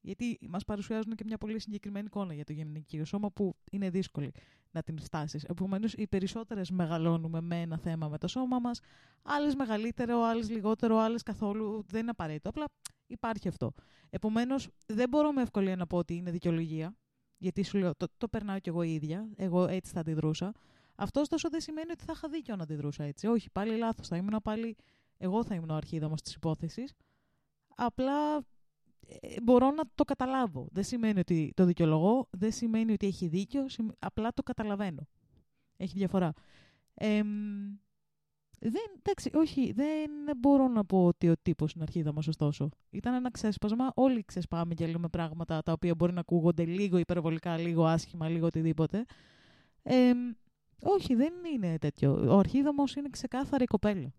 [0.00, 4.32] Γιατί μας παρουσιάζουν και μια πολύ συγκεκριμένη εικόνα για το γυναικείο σώμα που είναι δύσκολη
[4.70, 5.44] να την φτάσεις.
[5.44, 8.80] Επομένως, οι περισσότερες μεγαλώνουμε με ένα θέμα με το σώμα μας.
[9.22, 11.84] Άλλες μεγαλύτερο, άλλες λιγότερο, άλλες καθόλου.
[11.86, 12.48] Δεν είναι απαραίτητο.
[12.48, 12.64] Απλά
[13.06, 13.72] υπάρχει αυτό.
[14.10, 16.94] Επομένως, δεν μπορώ με ευκολία να πω ότι είναι δικαιολογία.
[17.36, 19.28] Γιατί σου λέω, το, το περνάω κι εγώ ίδια.
[19.36, 20.52] Εγώ έτσι θα αντιδρούσα.
[21.00, 23.26] Αυτός ωστόσο δεν σημαίνει ότι θα είχα δίκιο να αντιδρούσα έτσι.
[23.26, 24.08] Όχι, πάλι λάθος.
[24.08, 24.76] Θα ήμουν πάλι.
[25.18, 26.94] Εγώ θα ήμουν ο αρχίδαμος της υπόθεσης.
[27.74, 28.36] Απλά
[29.06, 30.68] ε, μπορώ να το καταλάβω.
[30.72, 33.66] Δεν σημαίνει ότι το δικαιολογώ, δεν σημαίνει ότι έχει δίκιο,
[33.98, 35.06] απλά το καταλαβαίνω.
[35.76, 36.32] Έχει διαφορά.
[36.94, 37.22] Ε,
[38.58, 42.68] δεν, εντάξει, όχι, δεν μπορώ να πω ότι ο τύπος είναι αρχίδαμος, ωστόσο.
[42.90, 43.92] Ήταν ένα ξέσπασμα.
[43.94, 48.46] Όλοι ξεσπάμε και λέμε πράγματα τα οποία μπορεί να ακούγονται λίγο υπερβολικά, λίγο άσχημα, λίγο
[48.46, 49.04] οτιδήποτε.
[49.82, 50.12] Ε,
[50.82, 52.34] όχι, δεν είναι τέτοιο.
[52.34, 54.12] Ο αρχίδαμος είναι ξεκάθαρα η κοπέλα.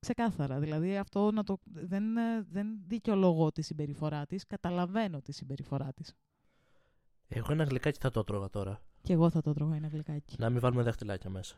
[0.00, 0.58] Ξεκάθαρα.
[0.58, 2.04] Δηλαδή αυτό να το, δεν,
[2.50, 6.14] δεν δικαιολογώ τη συμπεριφορά της, καταλαβαίνω τη συμπεριφορά της.
[7.28, 8.80] Εγώ ένα γλυκάκι θα το τρώγα τώρα.
[9.02, 10.34] Και εγώ θα το τρώγα ένα γλυκάκι.
[10.38, 11.56] Να μην βάλουμε δαχτυλάκια μέσα.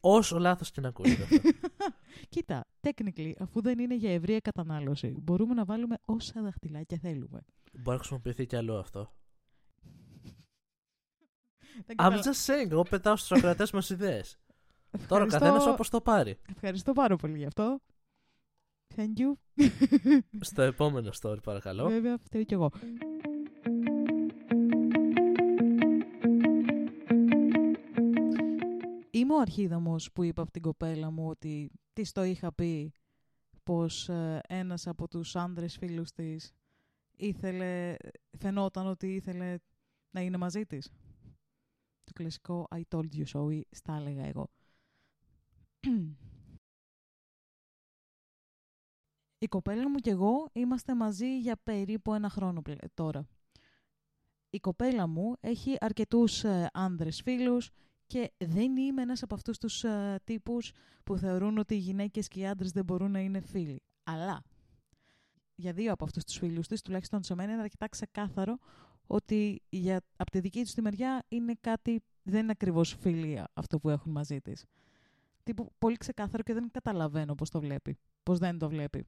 [0.00, 1.36] Όσο λάθος και να ακούγεται αυτό.
[2.28, 7.40] Κοίτα, technically, αφού δεν είναι για ευρεία κατανάλωση, μπορούμε να βάλουμε όσα δαχτυλάκια θέλουμε.
[7.72, 9.12] Μπορεί να χρησιμοποιηθεί κι άλλο αυτό.
[11.96, 14.38] I'm just saying, εγώ πετάω στους ακροατές μας ιδέες.
[15.08, 16.38] Τώρα ο καθένας όπως το πάρει.
[16.54, 17.80] Ευχαριστώ πάρα πολύ γι' αυτό.
[18.96, 19.62] Thank you.
[20.40, 21.88] Στο επόμενο story, παρακαλώ.
[21.88, 22.70] Βέβαια, φταίω κι εγώ.
[29.10, 32.92] Είμαι ο αρχίδαμος που είπα από την κοπέλα μου ότι της το είχα πει
[33.62, 36.52] πως ε, ένας από τους άνδρες φίλους της
[37.16, 37.96] ήθελε,
[38.38, 39.56] φαινόταν ότι ήθελε
[40.10, 40.90] να είναι μαζί της.
[42.06, 44.50] Το κλασικό I told you so, ή στα έλεγα εγώ.
[49.38, 53.26] Η κοπέλα μου και εγώ είμαστε μαζί για περίπου ένα χρόνο πλε- τώρα.
[54.50, 57.70] Η κοπέλα μου έχει αρκετούς ε, άνδρες φίλους
[58.06, 60.72] και δεν είμαι ένας από αυτούς τους ε, τύπους
[61.04, 63.82] που θεωρούν ότι οι γυναίκες και οι άντρες δεν μπορούν να είναι φίλοι.
[64.04, 64.42] Αλλά
[65.54, 68.58] για δύο από αυτούς τους φίλους της, τουλάχιστον σε μένα, είναι αρκετά ξεκάθαρο
[69.06, 73.78] ότι για, από τη δική τους τη μεριά είναι κάτι, δεν είναι ακριβώς φιλία αυτό
[73.78, 74.64] που έχουν μαζί της.
[75.42, 79.06] Τύπου πολύ ξεκάθαρο και δεν καταλαβαίνω πώς το βλέπει, πώς δεν το βλέπει.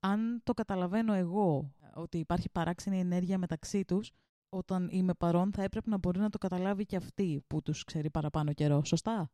[0.00, 4.12] Αν το καταλαβαίνω εγώ ότι υπάρχει παράξενη ενέργεια μεταξύ τους,
[4.48, 8.10] όταν είμαι παρόν θα έπρεπε να μπορεί να το καταλάβει και αυτή που τους ξέρει
[8.10, 8.84] παραπάνω καιρό.
[8.84, 9.30] Σωστά;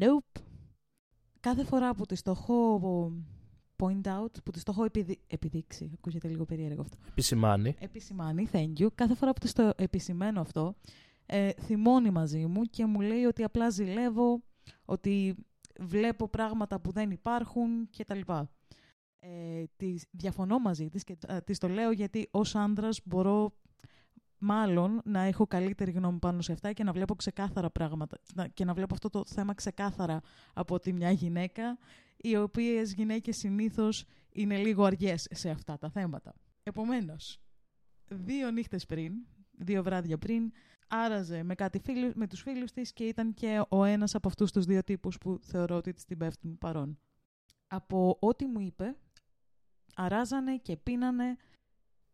[0.00, 0.42] Nope.
[1.40, 3.12] Κάθε φορά που της το έχω
[3.82, 5.20] point out, που της το έχω επιδει...
[5.26, 7.74] επιδείξει, ακούγεται λίγο περίεργο αυτό, Επισημάνει.
[7.78, 10.74] επισημάνει, thank you, κάθε φορά που της το επισημαίνω αυτό,
[11.26, 14.42] ε, θυμώνει μαζί μου και μου λέει ότι απλά ζηλεύω,
[14.84, 15.34] ότι
[15.80, 18.20] βλέπω πράγματα που δεν υπάρχουν κτλ.
[19.18, 23.52] Ε, της, διαφωνώ μαζί της και ε, της το λέω γιατί ως άντρας μπορώ
[24.38, 28.64] μάλλον να έχω καλύτερη γνώμη πάνω σε αυτά και να βλέπω ξεκάθαρα πράγματα να- και
[28.64, 30.20] να βλέπω αυτό το θέμα ξεκάθαρα
[30.54, 31.78] από τη μια γυναίκα
[32.24, 36.34] οι οποίες γυναίκες συνήθως είναι λίγο αργές σε αυτά τα θέματα.
[36.62, 37.40] Επομένως,
[38.08, 39.12] δύο νύχτες πριν,
[39.50, 40.52] δύο βράδια πριν,
[40.88, 44.52] άραζε με, κάτι φίλους, με τους φίλους της και ήταν και ο ένας από αυτούς
[44.52, 46.98] τους δύο τύπους που θεωρώ ότι της την πέφτουν παρόν.
[47.66, 48.96] Από ό,τι μου είπε,
[49.94, 51.36] αράζανε και πίνανε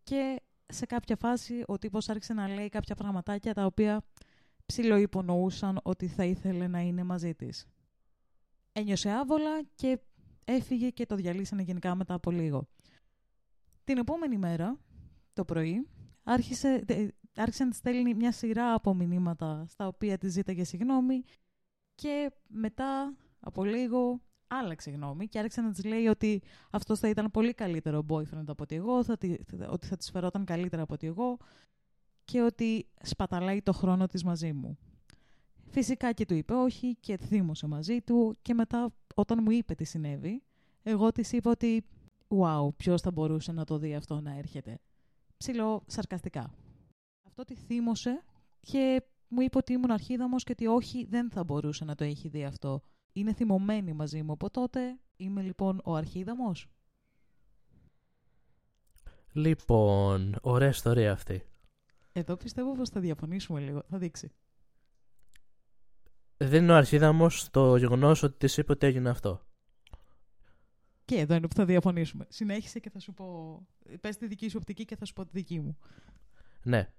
[0.02, 4.04] και σε κάποια φάση ο τύπος άρχισε να λέει κάποια πραγματάκια τα οποία
[4.66, 7.66] ψιλοϊπονοούσαν ότι θα ήθελε να είναι μαζί της.
[8.72, 9.98] Ένιωσε άβολα και
[10.44, 12.68] έφυγε και το διαλύσανε γενικά μετά από λίγο.
[13.84, 14.78] Την επόμενη μέρα,
[15.32, 15.88] το πρωί,
[16.22, 21.22] άρχισε, τε- άρχισε να της στέλνει μια σειρά από μηνύματα στα οποία της ζήταγε συγγνώμη
[21.94, 27.30] και μετά από λίγο άλλαξε γνώμη και άρχισε να της λέει ότι αυτός θα ήταν
[27.30, 29.36] πολύ καλύτερο boyfriend από ότι εγώ, θα, τη-
[29.68, 31.36] ότι θα της φερόταν καλύτερα από ότι εγώ
[32.24, 34.78] και ότι σπαταλάει το χρόνο της μαζί μου.
[35.70, 39.84] Φυσικά και του είπε όχι και θύμωσε μαζί του και μετά όταν μου είπε τι
[39.84, 40.42] συνέβη,
[40.82, 41.84] εγώ της είπα ότι
[42.28, 44.78] «Wow, ποιος θα μπορούσε να το δει αυτό να έρχεται».
[45.36, 46.54] Ψηλό σαρκαστικά.
[47.26, 48.24] Αυτό τη θύμωσε
[48.60, 52.28] και μου είπε ότι ήμουν αρχίδαμος και ότι όχι, δεν θα μπορούσε να το έχει
[52.28, 52.82] δει αυτό.
[53.12, 54.98] Είναι θυμωμένη μαζί μου από τότε.
[55.16, 56.68] Είμαι λοιπόν ο αρχίδαμος.
[59.32, 61.42] Λοιπόν, ωραία ιστορία αυτή.
[62.12, 63.82] Εδώ πιστεύω πως θα διαφωνήσουμε λίγο.
[63.88, 64.32] Θα δείξει.
[66.42, 69.46] Δεν είναι ο αρχίδαμος το γεγονός ότι της είπε ότι έγινε αυτό.
[71.04, 72.26] Και εδώ είναι που θα διαφωνήσουμε.
[72.28, 73.58] Συνέχισε και θα σου πω.
[74.00, 75.78] Πες τη δική σου οπτική και θα σου πω τη δική μου.
[76.62, 76.92] Ναι.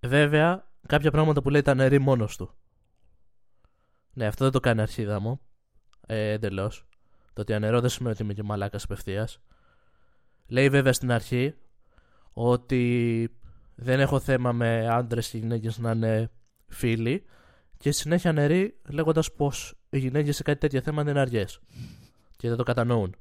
[0.00, 2.54] Βέβαια, κάποια πράγματα που λέει ήταν νερή μόνος του.
[4.12, 5.40] Ναι, αυτό δεν το κάνει αρχίδαμο.
[6.06, 6.86] Ε, Εντελώς.
[7.32, 9.40] Το ότι αναιρώ δεν σημαίνει ότι είμαι και μαλάκας απευθείας.
[10.46, 11.54] Λέει βέβαια στην αρχή
[12.32, 13.30] ότι
[13.74, 16.30] δεν έχω θέμα με άντρες και γυναίκες να είναι
[16.66, 17.24] φίλοι
[17.76, 21.60] και συνέχεια αναιρεί λέγοντας πως οι γυναίκες σε κάτι τέτοια θέμα δεν είναι αργές.
[22.36, 23.16] Και δεν το κατανοούν.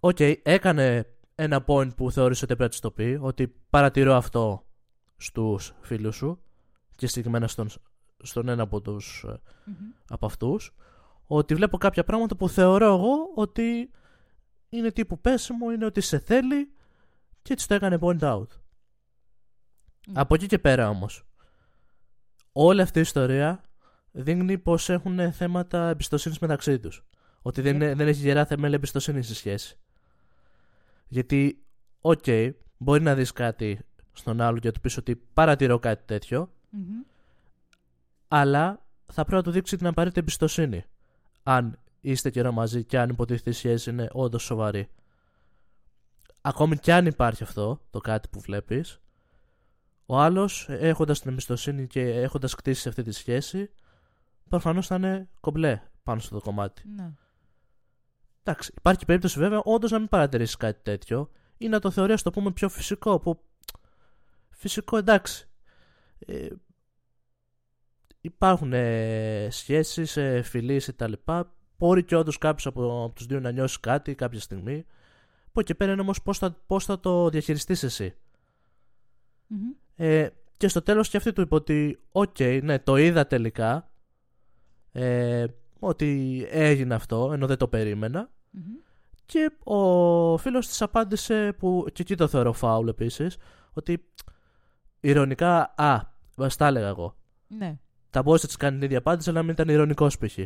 [0.00, 4.66] Οκ, έκανε ένα point που θεώρησε ότι πρέπει να της το πει, ότι παρατηρώ αυτό
[5.16, 6.42] στους φίλους σου
[6.96, 7.68] και συγκεκριμένα στον,
[8.22, 9.40] στον ένα από, τους, ε,
[10.08, 10.74] από αυτούς,
[11.26, 13.90] ότι βλέπω κάποια πράγματα που θεωρώ εγώ ότι
[14.68, 16.72] είναι τύπου πέσιμο, είναι ότι σε θέλει
[17.42, 18.46] και έτσι το έκανε point out.
[20.12, 21.24] Από εκεί και πέρα όμως,
[22.52, 23.60] όλη αυτή η ιστορία
[24.10, 27.04] δείχνει πως έχουν θέματα εμπιστοσύνης μεταξύ τους.
[27.42, 27.74] Ότι δεν, Yep.
[27.76, 29.78] είναι- δεν έχει γερά θεμέλια εμπιστοσύνης στη σχέση.
[31.08, 31.62] Γιατί,
[32.00, 32.24] οκ,
[32.76, 33.78] μπορεί να δεις κάτι
[34.12, 37.02] στον άλλο και να του πεις ότι παρατηρώ κάτι τέτοιο, Μμμ.
[38.28, 40.84] αλλά θα πρέπει να του δείξει την απαραίτητη εμπιστοσύνη.
[41.42, 44.88] Αν είστε καιρό μαζί και αν υποτίθεται η σχέση είναι όντως σοβαρή.
[46.40, 49.00] Ακόμη κι αν υπάρχει αυτό, το κάτι που βλέπεις,
[50.10, 53.70] ο άλλος έχοντας την εμπιστοσύνη και έχοντας κτίσει αυτή τη σχέση,
[54.48, 56.82] προφανώς θα είναι κομπλέ πάνω στο το κομμάτι.
[56.88, 57.12] Ναι.
[58.42, 62.22] Εντάξει, υπάρχει περίπτωση βέβαια όντως να μην παρατηρήσεις κάτι τέτοιο ή να το θεωρείς, ας
[62.22, 63.18] το πούμε, πιο φυσικό.
[63.18, 63.40] Που...
[64.50, 65.48] Φυσικό, εντάξει.
[66.18, 66.48] Ε,
[68.20, 73.26] υπάρχουν ε, σχέσεις, ε, φιλίες ή τα λοιπά μπορεί και όντως κάποιος από, από τους
[73.26, 74.86] δύο να νιώσει κάτι κάποια στιγμή.
[75.48, 78.14] Από εκεί πέρα είναι όμως πώς θα, πώς θα το διαχειριστείς εσύ.
[79.46, 79.70] Μμμ.
[80.02, 83.90] Ε, και στο τέλος και αυτή του είπε ότι οκ, ναι, το είδα τελικά
[84.92, 85.44] ε,
[85.78, 88.62] ότι έγινε αυτό ενώ δεν το περίμενα Μμμ.
[89.26, 93.36] και ο φίλος της απάντησε που και εκεί το θεωρώ φάουλ επίσης
[93.72, 94.04] ότι
[95.00, 96.00] ηρωνικά α,
[96.36, 97.16] μας τα έλεγα εγώ
[97.48, 97.78] Ναι,
[98.10, 100.38] θα μπορούσε να της κάνει την ίδια απάντηση αλλά να μην ήταν ηρωνικός π.χ.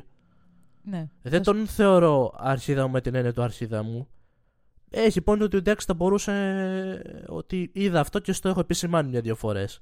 [0.82, 1.08] ναι.
[1.22, 4.08] Δεν τον θεωρώ αρχίδα μου με την έννοια του αρχίδα μου.
[4.96, 9.34] Έχει πόντι ότι εντάξει θα μπορούσε ε, ότι είδα αυτό και στο έχω επισημάνει μια-δυο
[9.34, 9.80] φορές.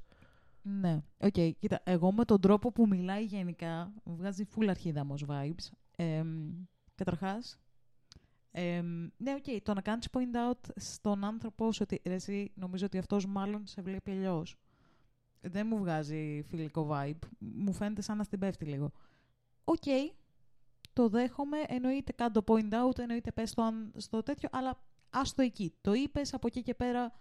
[0.63, 1.33] Ναι, οκ.
[1.59, 5.71] Κοίτα, εγώ με τον τρόπο που μιλάει γενικά μου βγάζει full αρχίδαμος vibes.
[5.97, 6.23] Ε,
[6.95, 7.59] καταρχάς,
[8.51, 8.81] ε,
[9.17, 12.99] ναι, οκ, το να κάνεις point out στον άνθρωπο σου ότι ρε, εσύ νομίζω ότι
[12.99, 14.57] αυτός μάλλον σε βλέπει αλλιώς.
[15.41, 17.29] Δεν μου βγάζει φιλικό vibe.
[17.39, 18.91] Μου φαίνεται σαν να στην πέφτει λίγο.
[19.65, 20.13] Οκ,
[20.93, 24.79] το δέχομαι, εννοείται κάν' το point out, εννοείται πες το αν- στο τέτοιο, αλλά
[25.13, 25.75] άστο εκεί.
[25.81, 27.13] Το είπες, από εκεί και πέρα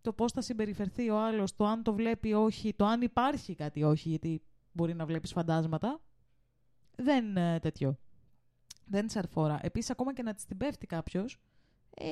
[0.00, 3.82] το πώς θα συμπεριφερθεί ο άλλος, το αν το βλέπει όχι, το αν υπάρχει κάτι
[3.82, 6.00] όχι, γιατί μπορεί να βλέπεις φαντάσματα,
[6.96, 7.98] δεν ε, τέτοιο.
[8.86, 9.58] Δεν σε αρφόρα.
[9.62, 11.38] Επίσης, ακόμα και να της την πέφτει κάποιος,
[11.94, 12.04] ε,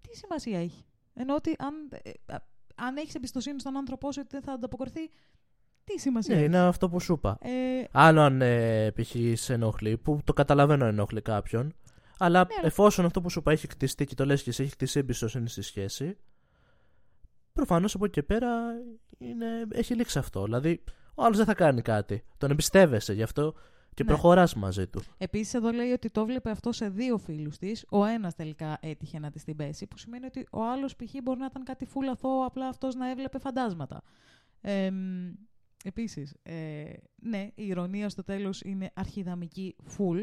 [0.00, 0.84] τι σημασία έχει.
[1.14, 2.42] Ενώ ότι αν, ε, α-
[2.74, 5.10] αν έχεις εμπιστοσύνη στον άνθρωπό σου ότι δεν θα ανταποκριθεί,
[5.84, 6.48] τι σημασία Ναι, έχει.
[6.50, 7.38] είναι αυτό που σου είπα.
[7.40, 9.16] Ε, Άλλο αν ε, π.χ.
[9.34, 11.74] σε ενοχλεί, που το καταλαβαίνω ενοχλεί κάποιον.
[12.18, 14.62] Αλλά Ναι, αλλά- εφόσον αυτό που σου είπα έχει χτιστεί και το λες και εσύ,
[14.62, 16.16] έχει χτιστεί εμπιστοσύνη στη σχέση,
[17.52, 18.48] προφανώς από εκεί και πέρα
[19.18, 20.44] είναι, έχει λήξει αυτό.
[20.44, 20.82] Δηλαδή,
[21.14, 22.24] ο άλλος δεν θα κάνει κάτι.
[22.38, 23.54] Τον εμπιστεύεσαι γι' αυτό
[23.94, 24.08] και Ναι.
[24.08, 25.02] προχωράς μαζί του.
[25.18, 27.84] Επίσης, εδώ λέει ότι το βλέπει αυτό σε δύο φίλους της.
[27.90, 31.12] Ο ένας τελικά έτυχε να της την πέσει, που σημαίνει ότι ο άλλος π.χ.
[31.22, 34.02] μπορεί να ήταν κάτι φούλα αθώο, απλά αυτός να έβλεπε φαντάσματα.
[34.60, 34.90] Ε,
[35.86, 36.84] Επίσης, ε,
[37.22, 40.18] ναι, η ηρωνία στο τέλος είναι αρχιδαμική full,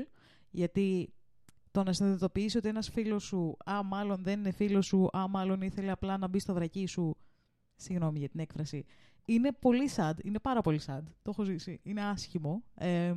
[0.51, 1.13] γιατί
[1.71, 5.61] το να συνειδητοποιήσει ότι ένας φίλος σου, α, μάλλον δεν είναι φίλος σου, α, μάλλον
[5.61, 7.15] ήθελε απλά να μπει στο βρακί σου.
[7.75, 8.85] Συγγνώμη για την έκφραση.
[9.25, 11.01] Είναι πολύ sad, είναι πάρα πολύ sad.
[11.21, 11.79] Το έχω ζήσει.
[11.83, 12.63] Είναι άσχημο.
[12.75, 13.13] Ε,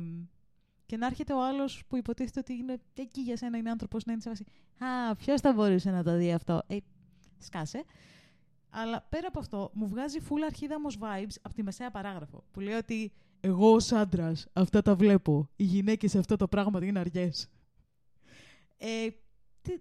[0.85, 4.11] και να έρχεται ο άλλος που υποτίθεται ότι είναι εκεί για σένα, είναι άνθρωπος, να
[4.11, 4.43] είναι σε βάση.
[4.79, 6.77] Α, ποιος θα μπορούσε να το δει αυτό; Ε,
[7.37, 7.83] σκάσε.
[8.69, 12.43] Αλλά πέρα από αυτό, μου βγάζει full αρχίδαμος vibes από τη μεσαία παράγραφο.
[12.51, 15.49] Που λέει ότι εγώ ως άντρας αυτά τα βλέπω.
[15.55, 17.49] Οι γυναίκες σε αυτό το πράγμα είναι αργές.
[18.77, 19.07] Ε,
[19.61, 19.79] τι-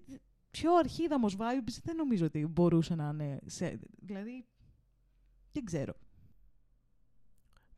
[0.51, 3.39] πιο αρχίδαμος vibes δεν νομίζω ότι μπορούσε να είναι.
[3.47, 4.47] Σε, δηλαδή.
[5.53, 5.95] Δεν ξέρω.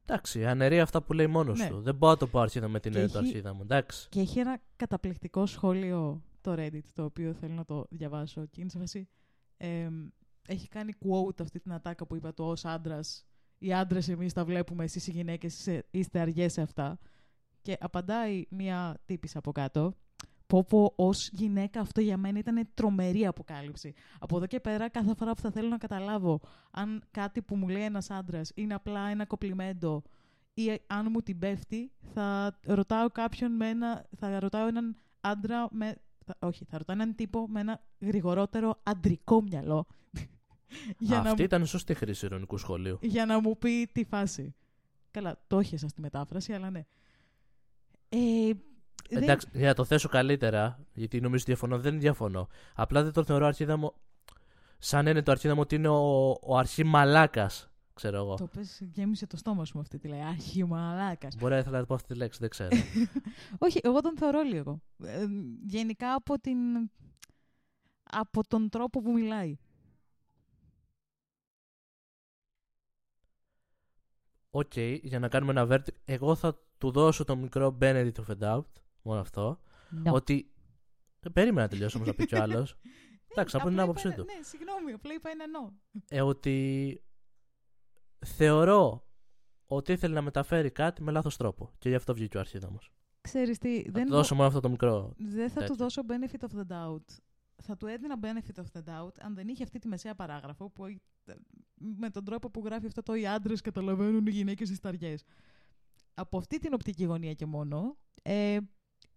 [0.08, 1.68] Εντάξει, αναιρεί αυτά που λέει μόνος Ναι.
[1.68, 1.80] του.
[1.80, 3.62] Δεν μπορώ να το πω αρχίδα με την Και έννοια του έχει- αρχίδα μου.
[3.62, 4.08] Εντάξει.
[4.08, 8.46] Και έχει ένα καταπληκτικό σχόλιο το Reddit, το οποίο θέλω να το διαβάσω.
[8.46, 9.08] Και είναι σε φάση,
[9.56, 10.08] εμ,
[10.48, 13.26] έχει κάνει quote αυτή την ατάκα που είπα το ως άντρας.
[13.58, 16.98] Οι άντρες εμείς τα βλέπουμε, εσείς οι γυναίκες είστε αργές σε αυτά.
[17.62, 19.96] Και απαντάει μία τύπης από κάτω.
[20.46, 23.92] Πω πω ως γυναίκα αυτό για μένα ήταν τρομερή αποκάλυψη.
[24.18, 26.40] Από εδώ και πέρα κάθε φορά που θα θέλω να καταλάβω
[26.70, 30.02] αν κάτι που μου λέει ένας άντρας είναι απλά ένα κοπλιμέντο
[30.54, 34.06] ή αν μου την πέφτει, θα ρωτάω κάποιον με ένα.
[34.16, 35.94] Θα ρωτάω έναν άντρα με.
[36.24, 39.86] θα- όχι, θα ρωτάω έναν τύπο με ένα γρηγορότερο αντρικό μυαλό.
[40.98, 42.98] για, να, Αυτή μου- ήταν σωστή χρήση ειρωνικού σχολείου.
[43.02, 44.54] για να μου πει τη φάση.
[45.10, 46.84] Καλά, το έχασα στη μετάφραση, αλλά ναι.
[48.08, 48.16] Ε,
[48.46, 48.60] δεν-
[49.08, 52.48] Εντάξει, για να το θέσω καλύτερα, γιατί νομίζω ότι διαφωνώ, δεν διαφωνώ.
[52.74, 53.92] Απλά δεν τον θεωρώ αρχίδα μου.
[54.78, 57.50] Σαν είναι το αρχίδα μου ότι είναι ο, ο αρχή μαλάκα,
[57.94, 58.34] ξέρω εγώ.
[58.34, 60.20] Το πες, γέμισε το στόμα σου με αυτή τη λέει.
[60.20, 61.36] Αρχιμαλάκας.
[61.36, 62.68] Μπορεί να ήθελα να πω αυτή τη λέξη, δεν ξέρω.
[63.58, 64.80] Όχι, εγώ τον θεωρώ λίγο.
[65.04, 65.26] Ε,
[65.66, 66.58] γενικά από την...
[68.02, 69.56] Από τον τρόπο που μιλάει.
[74.50, 78.38] Οκ, για να κάνουμε ένα verdict, εγώ θα του δώσω το μικρό benefit of the
[78.40, 78.64] doubt,
[79.06, 79.60] μόνο αυτό,
[80.04, 80.12] No.
[80.12, 80.50] ότι...
[81.20, 82.74] Ε, Περίμενα να τελειώσω όμως να πει κι άλλος.
[83.30, 84.24] Εντάξει, από την Απλά άποψή είπα του.
[84.28, 85.72] ένα- Ναι, συγγνώμη, απλά είπα ένα no.
[86.08, 87.00] Ε, ότι
[88.26, 89.06] θεωρώ
[89.66, 91.72] ότι ήθελε να μεταφέρει κάτι με λάθος τρόπο.
[91.78, 92.90] Και γι' αυτό βγήκε ο αρχίδαμος.
[93.20, 95.12] Ξέρεις τι, Θα δεν, του μπο- δώσω μόνο αυτό το μικρό.
[95.18, 95.74] δεν θα του τέτοιο.
[95.74, 97.04] δώσω benefit of the doubt.
[97.62, 100.84] Θα του έδινα benefit of the doubt αν δεν είχε αυτή τη μεσαία παράγραφο που
[100.86, 100.96] ε,
[101.74, 105.24] με τον τρόπο που γράφει αυτό το οι άντρες καταλαβαίνουν οι γυναίκες στις ταριές.
[106.14, 108.58] Από αυτή την οπτική γωνία και μόνο, ε,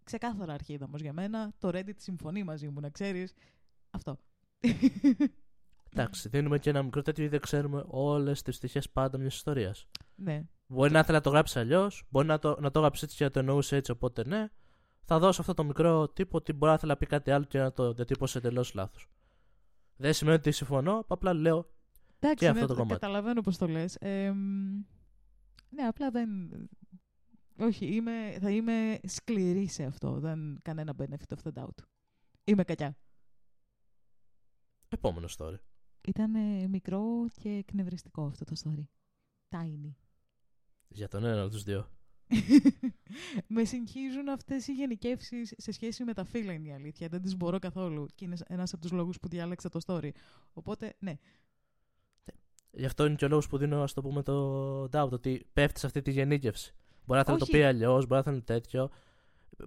[0.09, 1.51] ξεκάθαρα αρχίδαμος για μένα.
[1.57, 3.33] Το Reddit συμφωνεί μαζί μου, να ξέρεις.
[3.89, 4.17] Αυτό.
[5.93, 9.87] Εντάξει, δίνουμε και ένα μικρό τέτοιο γιατί δεν ξέρουμε όλες τις πτυχέ πάντα μιας ιστορίας.
[10.15, 10.43] ναι.
[10.71, 13.23] Μπορεί να ήθελε να το γράψεις αλλιώς, μπορεί να το, να το γράψεις έτσι και
[13.23, 14.47] να το εννοούσε έτσι, οπότε ναι.
[15.05, 17.59] Θα δώσω αυτό το μικρό τύπο ότι μπορεί να ήθελε να πει κάτι άλλο και
[17.59, 19.09] να το διατύπωσε εντελώς λάθος.
[19.95, 21.69] Δεν σημαίνει ότι συμφωνώ, απλά λέω.
[22.19, 22.99] Εντάξει, Και αυτό ναι, το κομμάτι.
[22.99, 23.95] καταλαβαίνω πώς το λες.
[23.95, 24.83] Ε, μ,
[25.69, 26.29] ναι, απλά δεν...
[27.59, 30.19] Όχι, είμαι, θα είμαι σκληρή σε αυτό.
[30.19, 31.83] Δεν κανένα benefit of the doubt.
[32.43, 32.97] Είμαι κακιά.
[34.89, 35.55] Επόμενο story.
[36.07, 36.31] Ήταν
[36.69, 38.83] μικρό και εκνευριστικό αυτό το story.
[39.49, 39.93] Tiny.
[40.87, 41.89] Για τον ένα από τους δύο.
[43.47, 47.07] με συγχύζουν αυτές οι γενικεύσεις σε σχέση με τα φύλλα, είναι η αλήθεια.
[47.07, 48.05] Δεν τις μπορώ καθόλου.
[48.15, 50.09] Και είναι ένας από τους λόγους που διάλεξα το story.
[50.53, 51.17] Οπότε, ναι.
[52.71, 55.09] Γι' αυτό είναι και ο λόγος που δίνω, ας το πούμε, το doubt.
[55.11, 56.75] Ότι πέφτεις σε αυτή τη γενίκευση.
[57.09, 58.89] Μπορεί να θέλει να το πει αλλιώς, μπορεί να θέλει τέτοιο.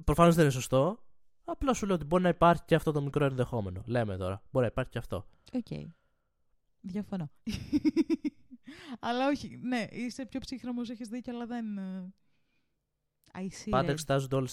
[0.04, 0.98] Προφανώς δεν είναι σωστό.
[1.44, 3.82] Απλά σου λέω ότι μπορεί να υπάρχει και αυτό το μικρό ενδεχόμενο.
[3.86, 4.42] Λέμε τώρα.
[4.50, 5.26] Μπορεί να υπάρχει και αυτό.
[5.52, 5.66] Ok.
[5.70, 5.86] Okay.
[6.80, 7.30] Διαφωνώ.
[9.06, 9.60] αλλά όχι.
[9.62, 11.78] Ναι, είσαι πιο ψύχραιμο, έχεις δίκιο, αλλά δεν.
[11.78, 12.12] Ε,
[13.70, 14.48] Πάντα εξετάζονται όλε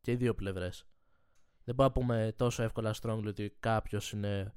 [0.00, 0.86] και οι δύο πλευρές.
[1.64, 4.54] Δεν μπορούμε να πούμε τόσο εύκολα strongly ότι κάποιος είναι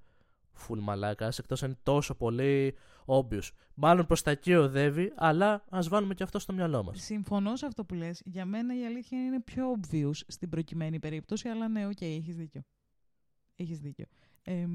[0.67, 2.75] full μαλάκας, εκτός αν είναι τόσο πολύ
[3.05, 3.49] obvious.
[3.73, 7.01] Μάλλον προς τα εκεί οδεύει, αλλά ας βάλουμε και αυτό στο μυαλό μας.
[7.01, 8.21] Συμφωνώ σε αυτό που λες.
[8.25, 12.35] Για μένα η αλήθεια είναι πιο obvious στην προκειμένη περίπτωση, αλλά ναι, ok, okay, έχεις
[12.35, 12.61] δίκιο.
[13.55, 14.05] Έχεις δίκιο.
[14.41, 14.65] Ε,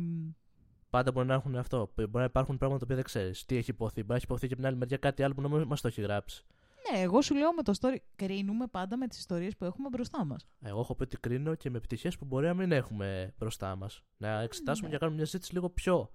[0.90, 1.92] Πάντα μπορεί να έχουν αυτό.
[1.96, 3.44] Μπορεί να υπάρχουν πράγματα που δεν ξέρεις.
[3.44, 3.94] Τι έχει ειπωθεί.
[3.94, 5.88] Μπορεί να έχει ειπωθεί και από την άλλη μεριά κάτι άλλο που να μας το
[5.88, 6.44] έχει γράψει.
[6.90, 7.96] Ναι, εγώ σου λέω με το story.
[8.16, 10.48] Κρίνουμε πάντα με τις ιστορίες που έχουμε μπροστά μας.
[10.60, 14.02] Εγώ έχω πει ότι κρίνω και με πτυχές που μπορεί να μην έχουμε μπροστά μας.
[14.16, 14.88] Να εξετάσουμε ναι.
[14.88, 16.10] και να κάνουμε μια συζήτηση λίγο πιο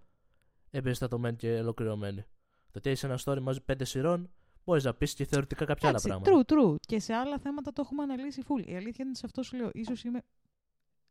[0.71, 2.21] εμπεριστατωμένη και ολοκληρωμένη.
[2.71, 4.29] Το ότι έχει ένα story μαζί πέντε σειρών,
[4.65, 6.31] μπορείς να πεις και θεωρητικά κάποια άλλα πράγματα.
[6.31, 6.75] True, true.
[6.79, 8.67] Και σε άλλα θέματα το έχουμε αναλύσει full.
[8.67, 9.69] Η αλήθεια είναι σε αυτό σου λέω.
[9.85, 10.21] σω είμαι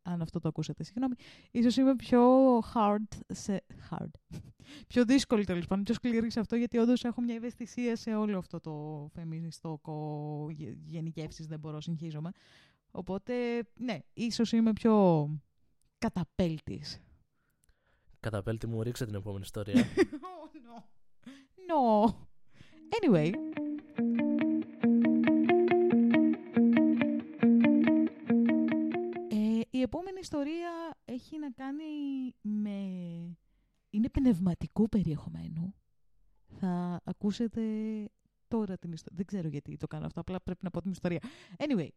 [0.05, 1.15] αν αυτό το ακούσατε, συγγνώμη,
[1.51, 2.23] ίσως είμαι πιο
[2.59, 3.63] hard σε...
[3.89, 4.09] hard.
[4.87, 8.37] πιο δύσκολη τέλος πάντων, πιο σκληρή σε αυτό, γιατί όντως έχω μια ευαισθησία σε όλο
[8.37, 10.47] αυτό το φεμινιστικό
[10.85, 12.31] γενικεύσεις, δεν μπορώ, συγχύζομαι.
[12.91, 13.33] Οπότε,
[13.73, 15.29] ναι, ίσως είμαι πιο
[15.97, 17.01] καταπέλτης.
[18.19, 19.83] Καταπέλτη μου, ρίξε την επόμενη ιστορία.
[19.85, 20.83] oh, no.
[21.69, 22.13] No.
[22.97, 23.31] Anyway,
[30.25, 31.83] ιστορία έχει να κάνει
[32.41, 32.77] με...
[33.89, 35.75] Είναι πνευματικού περιεχομένου.
[36.45, 37.61] Θα ακούσετε
[38.47, 39.15] τώρα την ιστορία.
[39.17, 41.19] Δεν ξέρω γιατί το κάνω αυτό, απλά πρέπει να πω την ιστορία.
[41.57, 41.87] Anyway.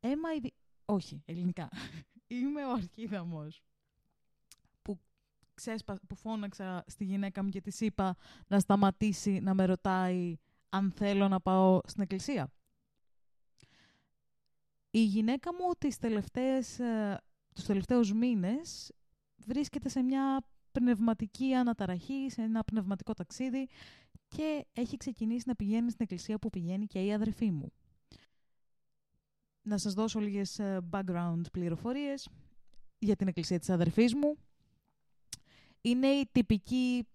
[0.00, 0.28] Έμα
[0.84, 1.68] Όχι, ελληνικά.
[2.26, 3.62] Είμαι ο Αρχίδαμος
[4.82, 5.00] που,
[5.54, 6.00] ξέσπα...
[6.08, 8.16] που φώναξα στη γυναίκα μου και της είπα
[8.46, 10.36] να σταματήσει να με ρωτάει
[10.68, 12.52] αν θέλω να πάω στην εκκλησία
[14.90, 17.20] η γυναίκα μου τις τελευταίες, ε,
[17.54, 18.92] τους τελευταίους μήνες
[19.36, 23.68] βρίσκεται σε μια πνευματική αναταραχή, σε ένα πνευματικό ταξίδι
[24.28, 27.72] και έχει ξεκινήσει να πηγαίνει στην εκκλησία που πηγαίνει και η αδερφή μου.
[29.62, 32.28] Να σας δώσω λίγες ε, background πληροφορίες
[32.98, 34.36] για την εκκλησία της αδερφής μου.
[35.80, 37.08] Είναι η τυπική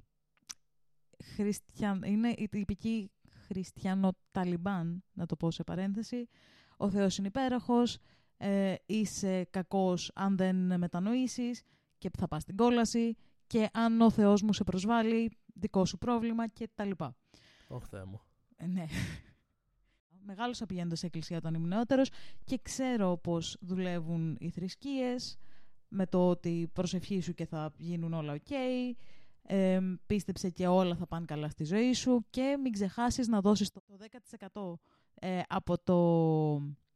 [1.24, 2.04] χριστιαν...
[2.04, 3.12] είναι η τυπική
[3.48, 6.28] χριστιανοταλιμπάν, να το πω σε παρένθεση,
[6.78, 7.98] ο Θεός είναι υπέροχος,
[8.38, 11.64] ε, είσαι κακός αν δεν μετανοήσεις
[11.98, 13.16] και θα πας στην κόλαση
[13.48, 17.16] και αν ο Θεός μου σε προσβάλλει, δικό σου πρόβλημα και τα λοιπά.
[17.68, 18.22] Όχι Θεέ μου.
[18.56, 18.86] Ε, ναι.
[20.28, 22.10] Μεγάλωσα πηγαίνοντας σε εκκλησία όταν ήμουν νεότερος
[22.44, 25.38] και ξέρω πώς δουλεύουν οι θρησκείες
[25.88, 28.52] με το ότι προσευχή σου και θα γίνουν όλα οκ,
[29.42, 33.72] ε, πίστεψε και όλα θα πάνε καλά στη ζωή σου και μην ξεχάσεις να δώσεις
[33.72, 33.82] το
[34.54, 34.74] 10%
[35.20, 35.98] ε, από, το,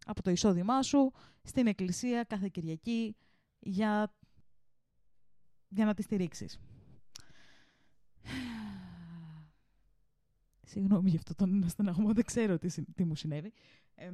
[0.06, 1.12] από το εισόδημά σου
[1.44, 3.16] στην εκκλησία κάθε Κυριακή
[3.60, 4.14] για,
[5.68, 6.60] για να τη στηρίξεις.
[10.72, 13.54] Συγγνώμη για αυτό τον στεναγμό, δεν ξέρω τι, τι μου συνέβη.
[13.96, 14.12] Ε,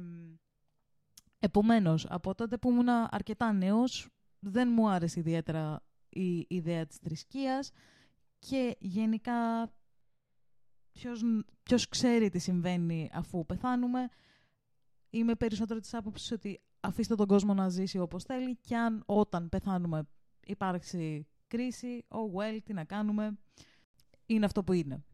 [1.38, 7.70] επομένως, από τότε που ήμουν αρκετά νέος, δεν μου άρεσε ιδιαίτερα η ιδέα της θρησκείας
[8.38, 9.72] και γενικά
[10.96, 11.22] ποιος,
[11.62, 14.08] ποιος ξέρει τι συμβαίνει αφού πεθάνουμε.
[15.10, 19.48] Είμαι περισσότερο της άποψης ότι αφήστε τον κόσμο να ζήσει όπως θέλει και αν όταν
[19.48, 20.08] πεθάνουμε
[20.46, 23.38] υπάρξει κρίση, oh well, τι να κάνουμε,
[24.26, 25.04] είναι αυτό που είναι.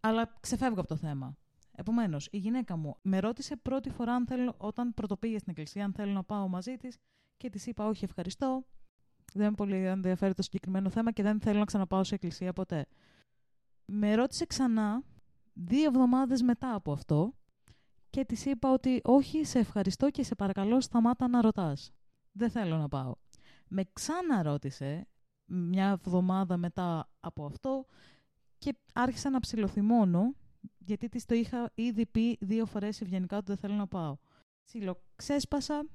[0.00, 1.36] Αλλά ξεφεύγω από το θέμα.
[1.76, 5.92] Επομένως, η γυναίκα μου με ρώτησε πρώτη φορά αν θέλω, όταν πρωτοπήγε στην εκκλησία, αν
[5.92, 6.96] θέλω να πάω μαζί της
[7.36, 8.66] και της είπα: Όχι, ευχαριστώ.
[9.34, 12.86] Δεν με πολύ ενδιαφέρει το συγκεκριμένο θέμα και δεν θέλω να ξαναπάω σε εκκλησία ποτέ.
[13.84, 15.02] Με ρώτησε ξανά
[15.54, 17.34] δύο εβδομάδες μετά από αυτό
[18.10, 21.92] και της είπα ότι όχι, σε ευχαριστώ και σε παρακαλώ σταμάτα να ρωτάς.
[22.32, 23.14] Δεν θέλω να πάω.
[23.68, 25.08] Με ξαναρώτησε
[25.44, 27.86] μια εβδομάδα μετά από αυτό
[28.58, 30.34] και άρχισα να ψιλοθυμώνω
[30.78, 34.16] γιατί της το είχα ήδη πει δύο φορές ευγενικά ότι δεν θέλω να πάω.
[34.64, 35.86] Ψιλοξέσπασα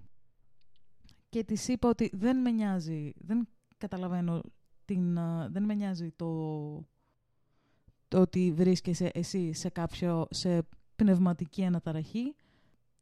[1.30, 3.48] και της είπα ότι δεν με νοιάζει, δεν
[3.78, 4.42] καταλαβαίνω,
[4.86, 5.14] την,
[5.52, 6.26] δεν με νοιάζει το
[6.86, 6.99] το
[8.14, 12.36] ότι βρίσκεσαι εσύ σε κάποιο, σε πνευματική αναταραχή.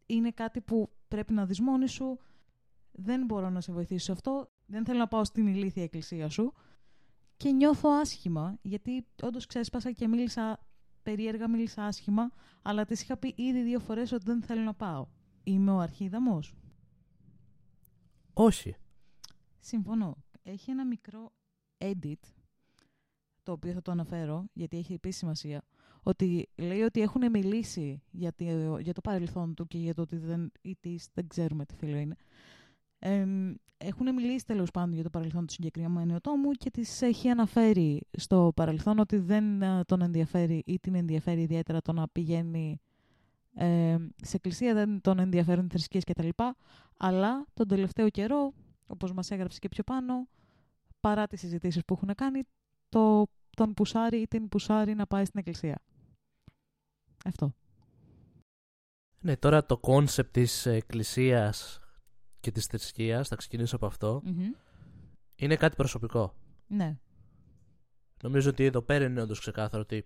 [0.06, 2.20] είναι κάτι που πρέπει να δεις μόνη σου.
[2.92, 4.52] Δεν μπορώ να σε βοηθήσω σε αυτό.
[4.66, 6.54] Δεν θέλω να πάω στην ηλίθια εκκλησία σου.
[7.38, 10.60] Και νιώθω άσχημα, γιατί όντως ξέσπασα και μίλησα
[11.04, 12.32] περίεργα, μίλησα άσχημα,
[12.62, 15.08] αλλά τη είχα πει ήδη δύο φορές ότι δεν θέλω να πάω.
[15.44, 16.56] Είμαι ο αρχίδαμος.
[18.34, 18.76] Όχι.
[19.60, 20.18] Συμφωνώ.
[20.44, 21.34] Έχει ένα μικρό
[21.78, 22.22] edit,
[23.48, 25.62] το οποίο θα το αναφέρω, γιατί έχει επίσης σημασία,
[26.04, 30.18] ότι λέει ότι έχουν μιλήσει για το, για το παρελθόν του και για το ότι
[30.18, 32.16] δεν, ή της, δεν ξέρουμε τι φίλο είναι.
[33.00, 33.26] Ε,
[33.78, 38.52] έχουν μιλήσει τέλος πάντων για το παρελθόν του συγκεκριμένου ατόμου και τη έχει αναφέρει στο
[38.56, 42.82] παρελθόν ότι δεν ε, τον ενδιαφέρει ή την ενδιαφέρει ιδιαίτερα το να πηγαίνει
[43.54, 46.30] ε, σε εκκλησία, δεν τον ενδιαφέρουν θρησκείες κτλ.
[46.98, 48.54] Αλλά τον τελευταίο καιρό,
[48.88, 50.28] όπως μας έγραψε και πιο πάνω,
[51.00, 52.42] παρά τις συζητήσεις που έχουν κάνει,
[52.90, 53.28] το,
[53.58, 55.82] τον πουσάρει ή την πουσάρει να πάει στην εκκλησία.
[57.26, 57.56] Αυτό.
[59.20, 61.80] Ναι, τώρα το concept της εκκλησίας
[62.40, 64.24] και της θρησκείας, θα ξεκινήσω από αυτό,
[65.36, 66.36] είναι κάτι προσωπικό.
[66.68, 66.98] Ναι.
[68.24, 70.06] Νομίζω ότι εδώ πέρα είναι όντως ξεκάθαρο ότι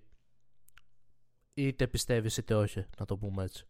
[1.53, 3.67] είτε πιστεύεις είτε όχι, να το πούμε έτσι.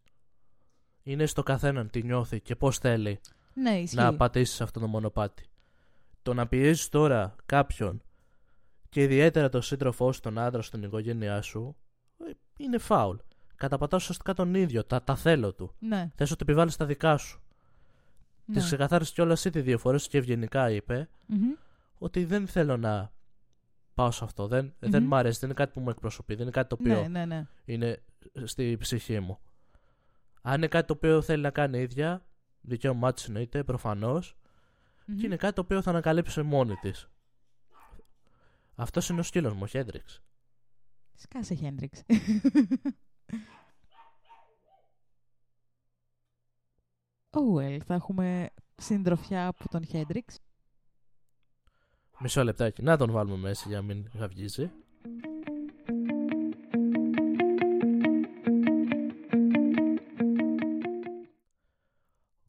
[1.02, 3.20] Είναι στο καθέναν τι νιώθει και πώς θέλει
[3.54, 5.46] ναι, να πατήσεις αυτό το μονοπάτι.
[6.22, 8.02] Το να πιέζεις τώρα κάποιον
[8.92, 11.76] και ιδιαίτερα τον σύντροφό σου, τον άντρα σου, την οικογένειά σου,
[12.26, 13.16] ε, είναι φάουλ.
[13.56, 15.74] Καταπατάς ουσιαστικά τον ίδιο, τα, τα θέλω του.
[15.78, 16.10] Ναι.
[16.14, 17.40] Θες ότι επιβάλλεις τα δικά σου.
[18.44, 18.54] ναι.
[18.54, 21.08] Τη ξεκαθάρισες κιόλας ήδη δύο φορές και ευγενικά είπε
[21.98, 23.12] ότι δεν θέλω να
[23.94, 24.46] πάω σε αυτό.
[24.46, 27.00] Δεν, δεν μ' αρέσει, δεν είναι κάτι που μου εκπροσωπεί, δεν είναι κάτι το οποίο
[27.00, 27.46] Ναι, ναι, ναι.
[27.64, 28.02] είναι
[28.44, 29.38] στη ψυχή μου.
[30.42, 32.24] Αν είναι κάτι το οποίο θέλει να κάνει η ίδια,
[32.60, 34.36] δικαίωμά της εννοείται, προφανώς,
[35.18, 37.08] και είναι κάτι το οποίο θα ανακαλύψει μόνη της.
[38.82, 40.22] Αυτός είναι ο σκύλος μου, ο Χέντριξ.
[41.14, 42.02] Σκάσε, Χέντριξ.
[47.34, 50.38] Oh well, θα έχουμε συντροφιά από τον Χέντριξ.
[52.18, 52.82] Μισό λεπτάκι.
[52.82, 54.70] Να τον βάλουμε μέσα για να μην γαυγίζει.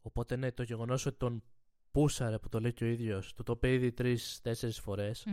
[0.02, 1.44] Οπότε ναι, το γεγονός ότι τον
[1.92, 5.26] πούσαρε που το λέει και ο ίδιος, του το είπε ήδη τρει-τέσσερι φορές.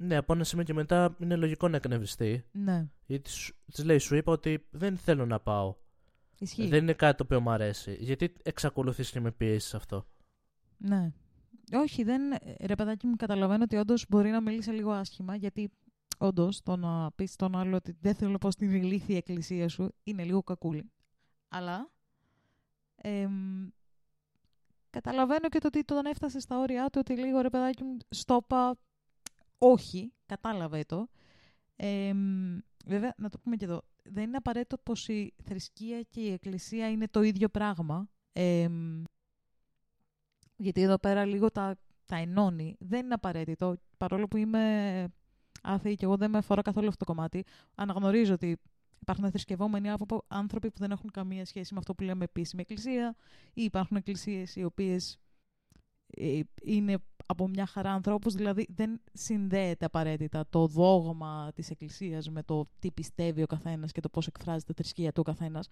[0.00, 2.44] Ναι, από ένα σημείο και μετά είναι λογικό να εκνευριστεί.
[2.52, 3.30] Ναι, Γιατί
[3.72, 5.74] της λέει, σου είπα ότι δεν θέλω να πάω.
[6.38, 6.68] ισχύει.
[6.68, 7.96] Δεν είναι κάτι το οποίο μου αρέσει.
[8.00, 10.06] Γιατί εξακολουθείς και με πιέσεις αυτό;
[10.76, 11.12] Ναι.
[11.72, 12.20] Όχι, δεν.
[12.60, 15.70] Ρε παιδάκι μου, καταλαβαίνω ότι όντως μπορεί να μιλήσει λίγο άσχημα, γιατί
[16.18, 19.94] όντως το να πεις στον άλλο ότι δεν θέλω να πάω στην ηλίθια εκκλησία σου
[20.02, 20.90] είναι λίγο κακούλι.
[21.48, 21.90] Αλλά.
[22.96, 23.68] εμ,
[24.90, 28.78] καταλαβαίνω και το ότι τον έφτασες στα όρια του ότι λίγο ρε παιδάκι μου, στόπα.
[29.58, 31.08] Όχι, κατάλαβε το.
[31.76, 33.82] Εμ, βέβαια, να το πούμε και εδώ.
[34.02, 38.08] Δεν είναι απαραίτητο πως η θρησκεία και η εκκλησία είναι το ίδιο πράγμα.
[38.32, 39.02] Εμ,
[40.56, 42.76] γιατί εδώ πέρα λίγο τα, τα ενώνει.
[42.78, 43.76] Δεν είναι απαραίτητο.
[43.96, 45.06] Παρόλο που είμαι
[45.62, 47.44] άθεη και εγώ δεν με αφορά καθόλου αυτό το κομμάτι,
[47.74, 48.58] αναγνωρίζω ότι
[49.00, 53.16] υπάρχουν θρησκευόμενοι άνθρωπο- άνθρωποι που δεν έχουν καμία σχέση με αυτό που λέμε επίσημη εκκλησία
[53.54, 55.18] ή υπάρχουν εκκλησίες οι οποίες
[56.06, 56.98] ε, είναι
[57.30, 62.90] από μια χαρά ανθρώπους, δηλαδή δεν συνδέεται απαραίτητα το δόγμα της εκκλησίας με το τι
[62.90, 65.68] πιστεύει ο καθένας και το πώς εκφράζεται η θρησκεία του ο καθένας.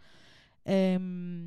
[0.62, 1.46] Εμ,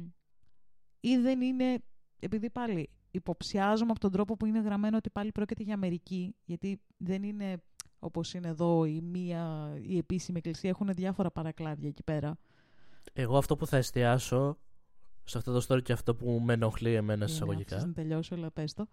[0.99, 1.77] ή δεν είναι,
[2.19, 6.81] επειδή πάλι υποψιάζομαι από τον τρόπο που είναι γραμμένο ότι πάλι πρόκειται για Αμερική, γιατί
[6.97, 7.61] δεν είναι
[7.99, 12.37] όπως είναι εδώ η μία, η επίσημη εκκλησία, έχουν διάφορα παρακλάδια εκεί πέρα.
[13.13, 14.57] Εγώ αυτό που θα εστιάσω
[15.23, 17.85] σε αυτό το story και αυτό που με ενοχλεί εμένα Είναι, άφησες εισαγωγικά.
[17.85, 18.87] να τελειώσω, αλλά πες το.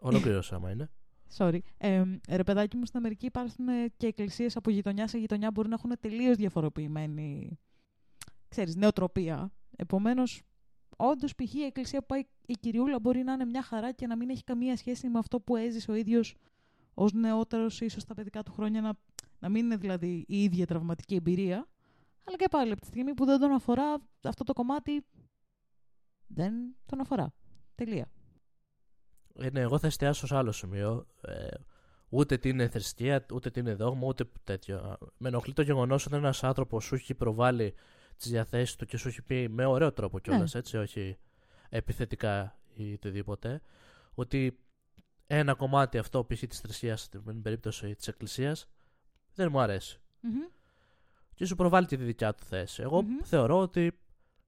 [0.00, 0.90] Ολοκλήρωσα άμα είναι.
[1.36, 1.58] Sorry.
[1.78, 5.68] Ε, ρε παιδάκι μου, στην Αμερική υπάρχουν ε, και εκκλησίες από γειτονιά σε γειτονιά μπορεί
[5.68, 7.58] να έχουν τελείως διαφοροποιημένη
[8.50, 9.52] ξέρεις, νεοτροπία.
[9.76, 10.42] Επομένως,
[10.96, 11.54] όντως π.χ.
[11.54, 14.44] η εκκλησία που πάει η κυριούλα μπορεί να είναι μια χαρά και να μην έχει
[14.44, 16.36] καμία σχέση με αυτό που έζησε ο ίδιος
[16.94, 18.92] ως νεότερος, ίσως στα παιδικά του χρόνια, να,
[19.38, 21.68] να μην είναι δηλαδή η ίδια τραυματική εμπειρία.
[22.24, 25.04] Αλλά και πάλι, από τη στιγμή που δεν τον αφορά αυτό το κομμάτι,
[26.26, 26.54] δεν
[26.86, 27.32] τον αφορά.
[27.74, 28.10] Τελεία.
[29.40, 31.06] Ε, ναι, εγώ θα εστιάσω σε άλλο σημείο.
[31.20, 31.46] Ε,
[32.08, 34.98] ούτε τι είναι θρησκεία, ούτε τι είναι δόγμα, ούτε τέτοιο.
[35.18, 37.74] Με ενοχλεί το γεγονός ότι ένας άνθρωπος σου έχει προβάλει
[38.16, 40.58] τις διαθέσεις του και σου έχει πει με ωραίο τρόπο κιόλας, Ναι.
[40.60, 41.18] έτσι, όχι
[41.68, 43.60] επιθετικά ή οτιδήποτε,
[44.14, 44.58] ότι
[45.26, 46.40] ένα κομμάτι αυτό, π.χ.
[46.46, 48.68] της θρησκείας, στην περίπτωση της Εκκλησίας,
[49.34, 50.00] δεν μου αρέσει.
[50.20, 50.32] Μμμ.
[51.34, 52.82] Και σου προβάλλει και τη δικιά του θέση.
[52.82, 53.18] Εγώ Μμμ.
[53.22, 53.98] θεωρώ ότι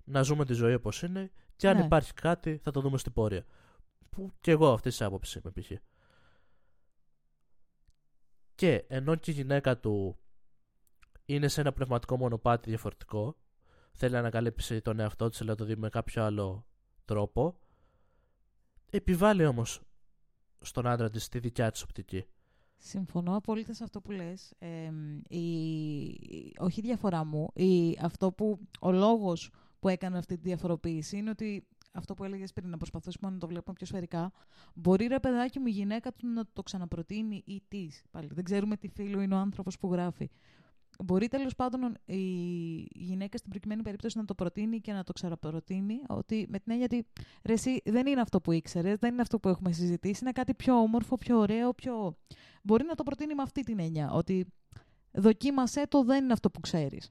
[0.04, 1.84] να ζούμε τη ζωή όπως είναι και αν Ναι.
[1.84, 3.44] υπάρχει κάτι θα το δούμε στην πορεία.
[4.10, 5.72] Που και εγώ αυτή τη άποψη είμαι π.χ.
[8.54, 10.18] Και ενώ και η γυναίκα του
[11.24, 13.36] είναι σε ένα πνευματικό μονοπάτι διαφορετικό,
[13.92, 16.66] θέλει να ανακαλύψει τον εαυτό της, αλλά να το δει με κάποιο άλλο
[17.04, 17.58] τρόπο.
[18.90, 19.80] Επιβάλλει όμως
[20.60, 22.24] στον άντρα της τη δικιά της οπτική.
[22.76, 24.52] Συμφωνώ απόλυτα σε αυτό που λες.
[25.28, 25.44] η,
[26.58, 27.50] όχι η διαφορά μου.
[27.54, 32.52] Η, αυτό που, ο λόγος που έκανε αυτή τη διαφοροποίηση είναι ότι αυτό που έλεγες
[32.52, 34.32] πριν, να προσπαθήσουμε να το βλέπουμε πιο σφαιρικά.
[34.74, 38.02] Μπορεί ρε παιδάκι μου η γυναίκα του να το ξαναπροτείνει ή της.
[38.10, 40.30] Πάλι δεν ξέρουμε τι φίλο είναι ο άνθρωπος που γράφει.
[41.04, 42.16] Μπορεί τέλος πάντων η
[42.90, 46.84] γυναίκα στην προκειμένη περίπτωση να το προτείνει και να το ξαναπροτείνει, ότι με την έννοια
[46.84, 47.06] ότι
[47.44, 50.54] ρε, εσύ, δεν είναι αυτό που ήξερες, δεν είναι αυτό που έχουμε συζητήσει, είναι κάτι
[50.54, 52.16] πιο όμορφο, πιο ωραίο, πιο.
[52.62, 54.46] Μπορεί να το προτείνει με αυτή την έννοια, ότι
[55.12, 57.10] δοκίμασέ το, δεν είναι αυτό που ξέρεις.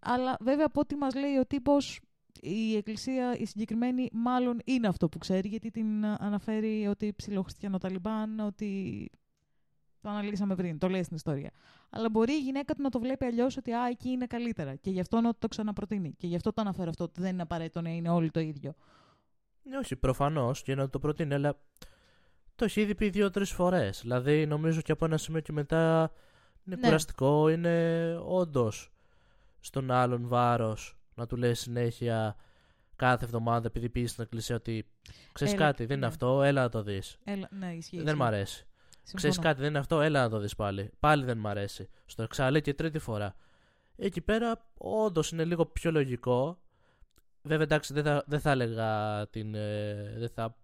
[0.00, 2.00] Αλλά βέβαια από ό,τι μας λέει ο τύπος,
[2.40, 8.40] η εκκλησία, η συγκεκριμένη, μάλλον είναι αυτό που ξέρει, γιατί την αναφέρει ότι ψιλοχριστιανό Ταλιμπάν,
[8.40, 9.10] ότι
[10.00, 11.50] το αναλύσαμε πριν, το λέει στην ιστορία.
[11.90, 14.74] Αλλά μπορεί η γυναίκα του να το βλέπει αλλιώς ότι α, εκεί είναι καλύτερα.
[14.74, 16.14] Και γι' αυτό να το ξαναπροτείνει.
[16.18, 18.74] Και γι' αυτό το αναφέρω αυτό, ότι δεν είναι απαραίτητο να είναι όλοι το ίδιο.
[19.62, 21.58] Ναι, όχι, προφανώς και να το προτείνει, αλλά
[22.54, 24.00] το έχει ήδη πει δύο-τρεις φορές.
[24.00, 26.12] Δηλαδή, νομίζω και από ένα σημείο και μετά
[26.66, 26.86] είναι ναι.
[26.86, 28.92] κουραστικό, είναι όντως
[29.60, 32.36] στον άλλον βάρος να του λέει συνέχεια
[32.96, 34.86] κάθε εβδομάδα επειδή πει στην εκκλησία ότι
[35.32, 36.12] ξέρεις κάτι, δεν είναι ναι.
[36.12, 37.18] αυτό, έλα να το δεις.
[37.50, 38.02] Ναι, ισχύει.
[38.02, 38.66] Δεν μ' αρέσει.
[39.14, 40.90] Ξέρεις κάτι, δεν είναι αυτό, έλα να το δεις πάλι.
[41.00, 41.88] Πάλι δεν μ' αρέσει.
[42.06, 43.34] Στο εξάλλου και τρίτη φορά.
[43.96, 46.58] Εκεί πέρα όντως είναι λίγο πιο λογικό.
[47.42, 49.54] Βέβαια εντάξει δεν θα, δεν θα έλεγα την.
[49.54, 50.56] Ε, δεν θα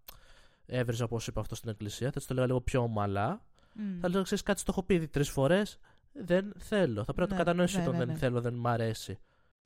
[0.66, 2.10] έβριζα όπως είπα αυτό στην εκκλησία.
[2.10, 3.44] Θα το έλεγα λίγο πιο ομαλά.
[3.76, 3.80] Mm.
[4.00, 5.78] Θα έλεγα ξέρεις κάτι, το έχω πει τρεις φορές.
[6.12, 7.04] Δεν θέλω.
[7.04, 9.18] Θα πρέπει να το ναι, κατανοήσει ναι, το ναι, δεν θέλω, δεν μ' αρέσει.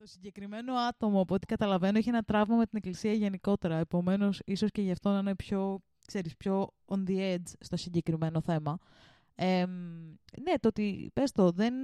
[0.05, 3.77] Το συγκεκριμένο άτομο, από ό,τι καταλαβαίνω, έχει ένα τραύμα με την Εκκλησία γενικότερα.
[3.77, 8.41] Επομένως, ίσως και γι' αυτό να είναι πιο, ξέρεις, πιο on the edge στο συγκεκριμένο
[8.41, 8.79] θέμα.
[9.35, 9.67] Ε,
[10.43, 11.75] ναι, το ότι πες το, δεν,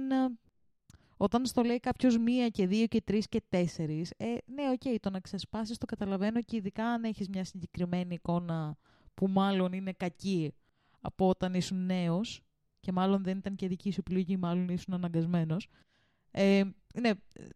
[1.17, 4.95] όταν στο λέει κάποιος μία και δύο και τρεις και τέσσερις, ε, ναι, ok, okay,
[4.99, 8.77] το να ξεσπάσεις το καταλαβαίνω και ειδικά αν έχεις μια συγκεκριμένη εικόνα
[9.13, 10.53] που μάλλον είναι κακή
[11.01, 12.41] από όταν ήσουν νέος
[12.79, 15.67] και μάλλον δεν ήταν και δική σου επιλογή, μάλλον ήσουν αναγκασμένος.
[16.31, 16.63] Ε,
[16.93, 17.11] ναι,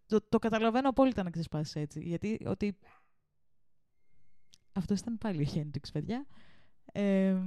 [0.05, 2.01] το, το καταλαβαίνω απόλυτα να ξεσπάσεις έτσι.
[2.01, 2.77] Γιατί ότι.
[4.73, 6.25] Αυτό ήταν πάλι ο Χέντριξ, παιδιά.
[6.91, 7.37] Ε,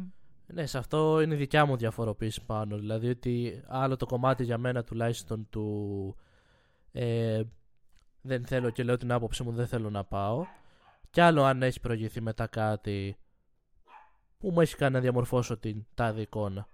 [0.47, 2.79] ναι, σε αυτό είναι η δικιά μου διαφοροποίηση πάνω.
[2.79, 6.17] Δηλαδή ότι άλλο το κομμάτι για μένα τουλάχιστον του
[6.93, 7.43] ε,
[8.21, 10.45] δεν θέλω και λέω την άποψή μου δεν θέλω να πάω.
[11.11, 13.17] Κι άλλο αν έχει προηγηθεί μετά κάτι
[14.39, 16.69] που μου έχει κάνει να διαμορφώσω την τάδε εικόνα.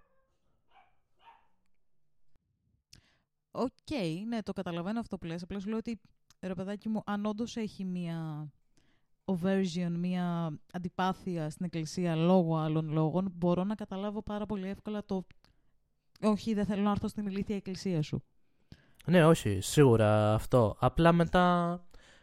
[3.57, 5.43] Ok, okay, ναι, το καταλαβαίνω αυτό που λες.
[5.43, 6.01] Απλά σου λέω ότι,
[6.41, 8.49] ρε παιδάκι μου, αν όντως έχει μία
[9.25, 15.27] aversion, μία αντιπάθεια στην εκκλησία λόγω άλλων λόγων, μπορώ να καταλάβω πάρα πολύ εύκολα το
[16.21, 18.23] «Όχι, δεν θέλω να έρθω στην ηλίθια εκκλησία σου».
[19.07, 20.77] Ναι, όχι, σίγουρα αυτό.
[20.81, 21.79] Απλά μετά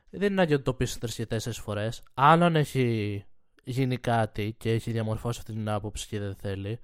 [0.09, 2.03] δεν είναι να το πεις τρεις και τέσσερις φορές.
[2.13, 3.25] αν έχει
[3.63, 6.79] γίνει κάτι και έχει διαμορφώσει αυτή την άποψη και δεν θέλει,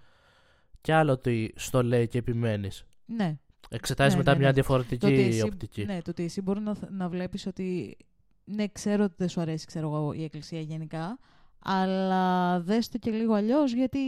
[0.81, 2.85] και άλλο ότι στο λέει και επιμένεις.
[3.05, 3.37] Ναι.
[3.69, 4.53] Εξετάζεις ναι, μετά ναι, μια ναι.
[4.53, 5.85] διαφορετική εσύ, οπτική.
[5.85, 7.97] Ναι, το ότι εσύ μπορεί να, να βλέπεις ότι.
[8.43, 11.19] Ναι, ξέρω ότι δεν σου αρέσει ξέρω εγώ, η Εκκλησία γενικά,
[11.59, 13.99] αλλά δες το και λίγο αλλιώς γιατί.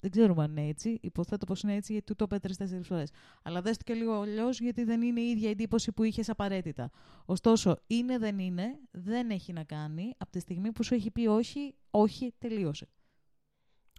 [0.00, 0.98] Δεν ξέρουμε αν είναι έτσι.
[1.02, 3.10] Υποθέτω πως είναι έτσι γιατί το είπε τρει-τέσσερι φορές.
[3.42, 6.90] Αλλά δες το και λίγο αλλιώς γιατί δεν είναι η ίδια εντύπωση που είχες απαραίτητα.
[7.24, 10.14] Ωστόσο, είναι δεν είναι, δεν έχει να κάνει.
[10.18, 12.88] Από τη στιγμή που σου έχει πει όχι, όχι, τελείωσε.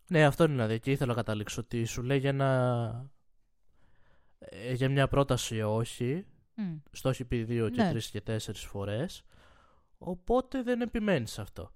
[0.08, 0.80] Ναι, αυτό είναι δηλαδή.
[0.80, 3.12] Και ήθελα να καταλήξω ότι σου λέει για ένα
[4.50, 6.26] ε, για μια πρόταση όχι.
[6.58, 6.82] Mm.
[6.92, 7.90] Στο έχει πει δύο και ναι.
[7.90, 9.24] τρεις και τέσσερις φορές.
[9.98, 11.72] Οπότε δεν επιμένεις σε αυτό.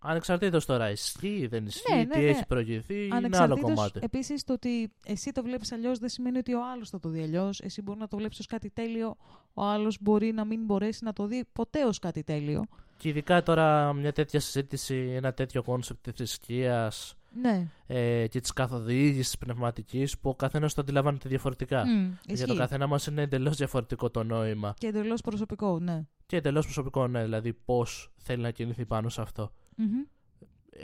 [0.00, 2.24] Ανεξαρτήτως τώρα ισχύει ή δεν ισχύει, ναι, ναι, τι ναι.
[2.24, 4.00] έχει προηγηθεί, είναι άλλο κομμάτι.
[4.02, 7.22] Επίσης, το ότι εσύ το βλέπεις αλλιώς δεν σημαίνει ότι ο άλλος θα το δει
[7.22, 7.60] αλλιώς.
[7.60, 9.16] Εσύ μπορεί να το βλέπεις ως κάτι τέλειο,
[9.54, 12.64] ο άλλος μπορεί να μην μπορέσει να το δει ποτέ ως κάτι τέλειο.
[12.96, 17.68] Και ειδικά τώρα μια τέτοια συζήτηση, ένα τέτοιο concept της θρησκείας ναι.
[17.86, 21.84] ε, και της καθοδήγησης πνευματικής που ο καθένας το αντιλαμβάνεται διαφορετικά.
[21.84, 24.74] Mm, Για το καθένα μας είναι εντελώς διαφορετικό το νόημα.
[24.78, 26.06] Και εντελώς προσωπικό, ναι.
[26.26, 27.22] Και εντελώς προσωπικό, ναι.
[27.22, 29.52] Δηλαδή, πώς θέλει να κινηθεί πάνω σε αυτό.
[29.78, 30.08] Mm-hmm.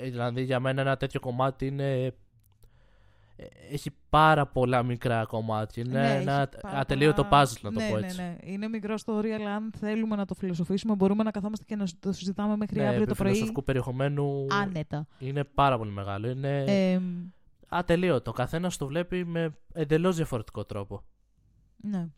[0.03, 2.11] δηλαδή, για μένα ένα τέτοιο κομμάτι είναι ε,
[3.71, 5.83] έχει πάρα πολλά μικρά κομμάτια.
[5.87, 7.43] Είναι ναι, ένα ατελείωτο πολλά...
[7.45, 8.21] puzzle, να το ναι, πω ναι, έτσι.
[8.21, 8.53] Ναι, ναι.
[8.53, 12.13] Είναι μικρό στο αλλά αν θέλουμε να το φιλοσοφήσουμε, μπορούμε να καθόμαστε και να το
[12.13, 13.29] συζητάμε μέχρι ναι, αύριο το πρωί.
[13.29, 15.07] φιλοσοφικού περιεχομένου άνετα.
[15.19, 16.29] είναι πάρα πολύ μεγάλο.
[16.29, 17.01] Είναι ε,
[17.69, 18.31] ατελείωτο.
[18.31, 21.03] Ο καθένας το βλέπει με εντελώς διαφορετικό τρόπο.
[21.77, 22.09] Ναι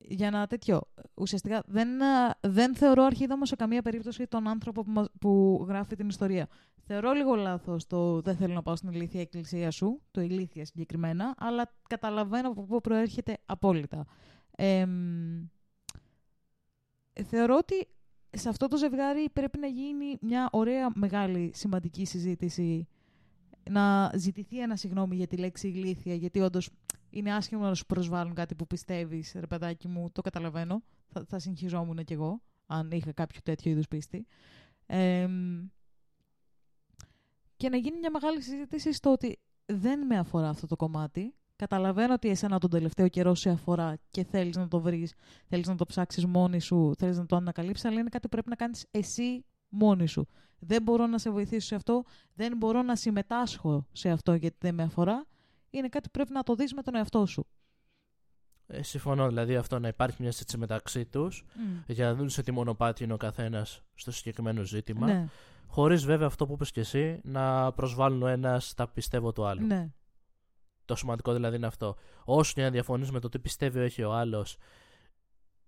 [0.00, 0.80] για να τέτοιο.
[1.14, 1.88] Ουσιαστικά δεν,
[2.40, 6.48] δεν θεωρώ αρχίδαμο σε καμία περίπτωση τον άνθρωπο που, που γράφει την ιστορία.
[6.86, 11.34] Θεωρώ λίγο λάθος το δεν θέλω να πάω στην ηλίθια εκκλησία σου, το ηλίθια συγκεκριμένα,
[11.38, 14.06] αλλά καταλαβαίνω από πού προέρχεται απόλυτα.
[14.56, 14.86] Ε,
[17.24, 17.88] θεωρώ ότι
[18.30, 22.88] σε αυτό το ζευγάρι πρέπει να γίνει μια ωραία μεγάλη σημαντική συζήτηση
[23.70, 26.70] να ζητηθεί ένα συγγνώμη για τη λέξη ηλίθεια, γιατί όντως
[27.10, 30.82] είναι άσχημο να σου προσβάλλουν κάτι που πιστεύεις, ρε παιδάκι μου, το καταλαβαίνω.
[31.08, 34.26] Θα, θα συγχυζόμουν κι εγώ, αν είχα κάποιο τέτοιο είδους πίστη.
[37.56, 41.34] και να γίνει μια μεγάλη συζήτηση στο ότι δεν με αφορά αυτό το κομμάτι.
[41.56, 45.14] Καταλαβαίνω ότι εσένα τον τελευταίο καιρό σε αφορά και θέλεις να το βρεις,
[45.46, 48.48] θέλεις να το ψάξεις μόνη σου, θέλεις να το ανακαλύψεις, αλλά είναι κάτι που πρέπει
[48.48, 50.26] να κάνεις εσύ μόνη σου.
[50.58, 52.04] Δεν μπορώ να σε βοηθήσω σε αυτό,
[52.34, 55.26] δεν μπορώ να συμμετάσχω σε αυτό γιατί δεν με αφορά.
[55.70, 57.46] Είναι κάτι που πρέπει να το δεις με τον εαυτό σου.
[58.66, 61.44] Ε, συμφωνώ δηλαδή αυτό να υπάρχει μιας συζήτηση μεταξύ τους
[61.86, 65.06] για να δουν σε τι μονοπάτι είναι ο καθένας στο συγκεκριμένο ζήτημα.
[65.06, 65.28] Ναι.
[65.66, 69.66] Χωρίς βέβαια αυτό που είπες και εσύ να προσβάλλουν ο ένας τα πιστεύω του άλλου.
[69.66, 69.90] Ναι.
[70.84, 71.96] Το σημαντικό δηλαδή είναι αυτό.
[72.24, 74.56] Όσο και να διαφωνείς με το τι πιστεύει ο έχει ο άλλος,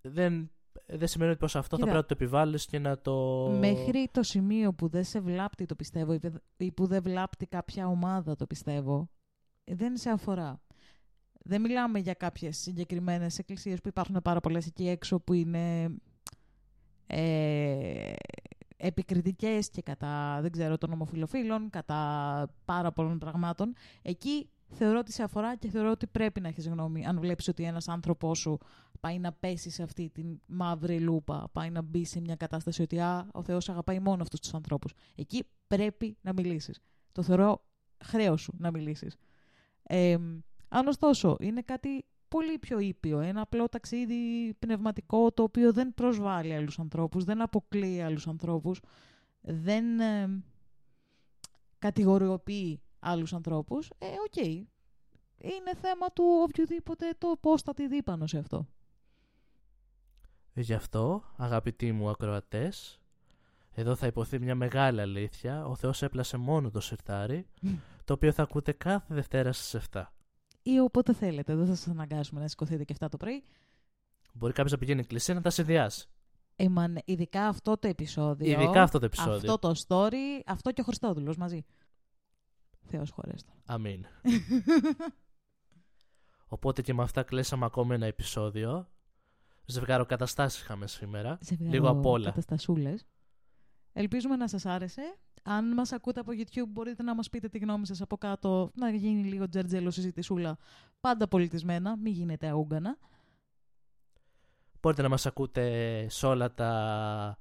[0.00, 0.50] δεν,
[0.86, 3.46] δεν σημαίνει ότι προ αυτό Κοίτα, θα πρέπει να το επιβάλλεις και να το.
[3.48, 6.18] Μέχρι το σημείο που δεν σε βλάπτει το πιστεύω
[6.56, 9.10] ή που δεν βλάπτει κάποια ομάδα το πιστεύω,
[9.64, 10.60] δεν σε αφορά.
[11.44, 15.94] Δεν μιλάμε για κάποιες συγκεκριμένες εκκλησίες που υπάρχουν πάρα πολλές εκεί έξω που είναι
[17.06, 18.12] ε,
[18.76, 23.74] επικριτικές και κατά, δεν ξέρω, των ομοφιλοφίλων, κατά πάρα πολλών πραγμάτων.
[24.02, 27.64] Εκεί θεωρώ ότι σε αφορά και θεωρώ ότι πρέπει να έχεις γνώμη αν βλέπεις ότι
[27.64, 28.58] ένας άνθρωπός σου
[29.00, 33.00] πάει να πέσει σε αυτή τη μαύρη λούπα, πάει να μπει σε μια κατάσταση ότι
[33.00, 34.92] α, ο Θεός αγαπάει μόνο αυτούς τους ανθρώπους.
[35.14, 36.80] Εκεί πρέπει να μιλήσεις.
[37.12, 37.64] Το θεωρώ
[38.04, 39.16] χρέος σου να μιλήσεις.
[39.94, 40.18] Ε,
[40.68, 46.54] αν ωστόσο είναι κάτι πολύ πιο ήπιο, ένα απλό ταξίδι πνευματικό το οποίο δεν προσβάλλει
[46.54, 48.80] άλλους ανθρώπους, δεν αποκλείει άλλους ανθρώπους,
[49.40, 50.42] δεν ε,
[51.78, 54.32] κατηγοριοποιεί άλλους ανθρώπους, ε, ok.
[54.34, 54.62] Okay.
[55.38, 58.66] Είναι θέμα του οποιοδήποτε το πώς θα τη δει πάνω σε αυτό.
[60.54, 63.00] Γι' αυτό, αγαπητοί μου ακροατές,
[63.74, 65.66] εδώ θα ειπωθεί μια μεγάλη αλήθεια.
[65.66, 67.46] Ο Θεός έπλασε μόνο το σιρτάρι,
[68.12, 70.02] το οποίο θα ακούτε κάθε Δευτέρα στις 7
[70.62, 71.54] ή όποτε θέλετε.
[71.54, 73.44] Δεν θα σας αναγκάσουμε να σηκωθείτε και αυτά το πρωί.
[74.32, 76.08] Μπορεί κάποιος να πηγαίνει εκκλησία να τα συνδυάσει.
[76.56, 76.66] Ε,
[77.04, 78.50] ειδικά αυτό το επεισόδιο.
[78.50, 79.52] Ειδικά αυτό το επεισόδιο.
[79.52, 81.64] Αυτό το story, αυτό και ο Χριστόδουλος μαζί.
[82.84, 83.52] Θεός χωρέστο.
[83.64, 84.06] Αμήν.
[86.46, 88.88] Οπότε και με αυτά κλέσαμε ακόμα ένα επεισόδιο.
[89.64, 91.38] Ζευγάρο καταστάσεις είχαμε σήμερα.
[91.40, 92.24] Ζευγάρο Λίγο απ' όλα.
[92.24, 93.06] Καταστασούλες.
[93.92, 95.16] Ελπίζουμε να σας άρεσε.
[95.42, 98.90] Αν μας ακούτε από YouTube μπορείτε να μας πείτε τη γνώμη σας από κάτω, να
[98.90, 100.56] γίνει λίγο τζερτζέλο συζητησούλα,
[101.00, 102.98] πάντα πολιτισμένα, μην γίνετε αούγκανα.
[104.80, 107.38] Μπορείτε να μας ακούτε σε όλα τα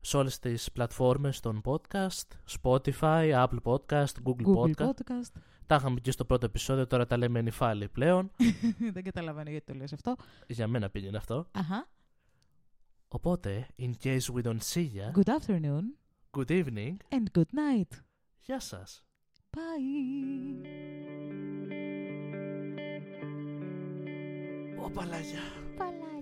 [0.00, 5.32] σε όλες τις πλατφόρμες των podcast, Spotify, Apple Podcast, Google, Google podcast.
[5.66, 8.30] Τα είχαμε και στο πρώτο επεισόδιο, τώρα τα λέμε νυφάλι πλέον.
[8.94, 10.16] Δεν καταλαβαίνω γιατί το λες αυτό.
[10.46, 11.46] Για μένα πήγαινε αυτό.
[11.52, 11.88] Αχα.
[13.13, 15.11] Οπότε, in case we don't see ya...
[15.11, 15.83] Good afternoon.
[16.31, 16.97] Good evening.
[17.11, 18.01] And good night.
[18.39, 19.05] Γεια σας.
[19.49, 20.65] Bye.
[24.83, 25.41] Ω, παλάγια.
[25.77, 26.12] Παλάγια.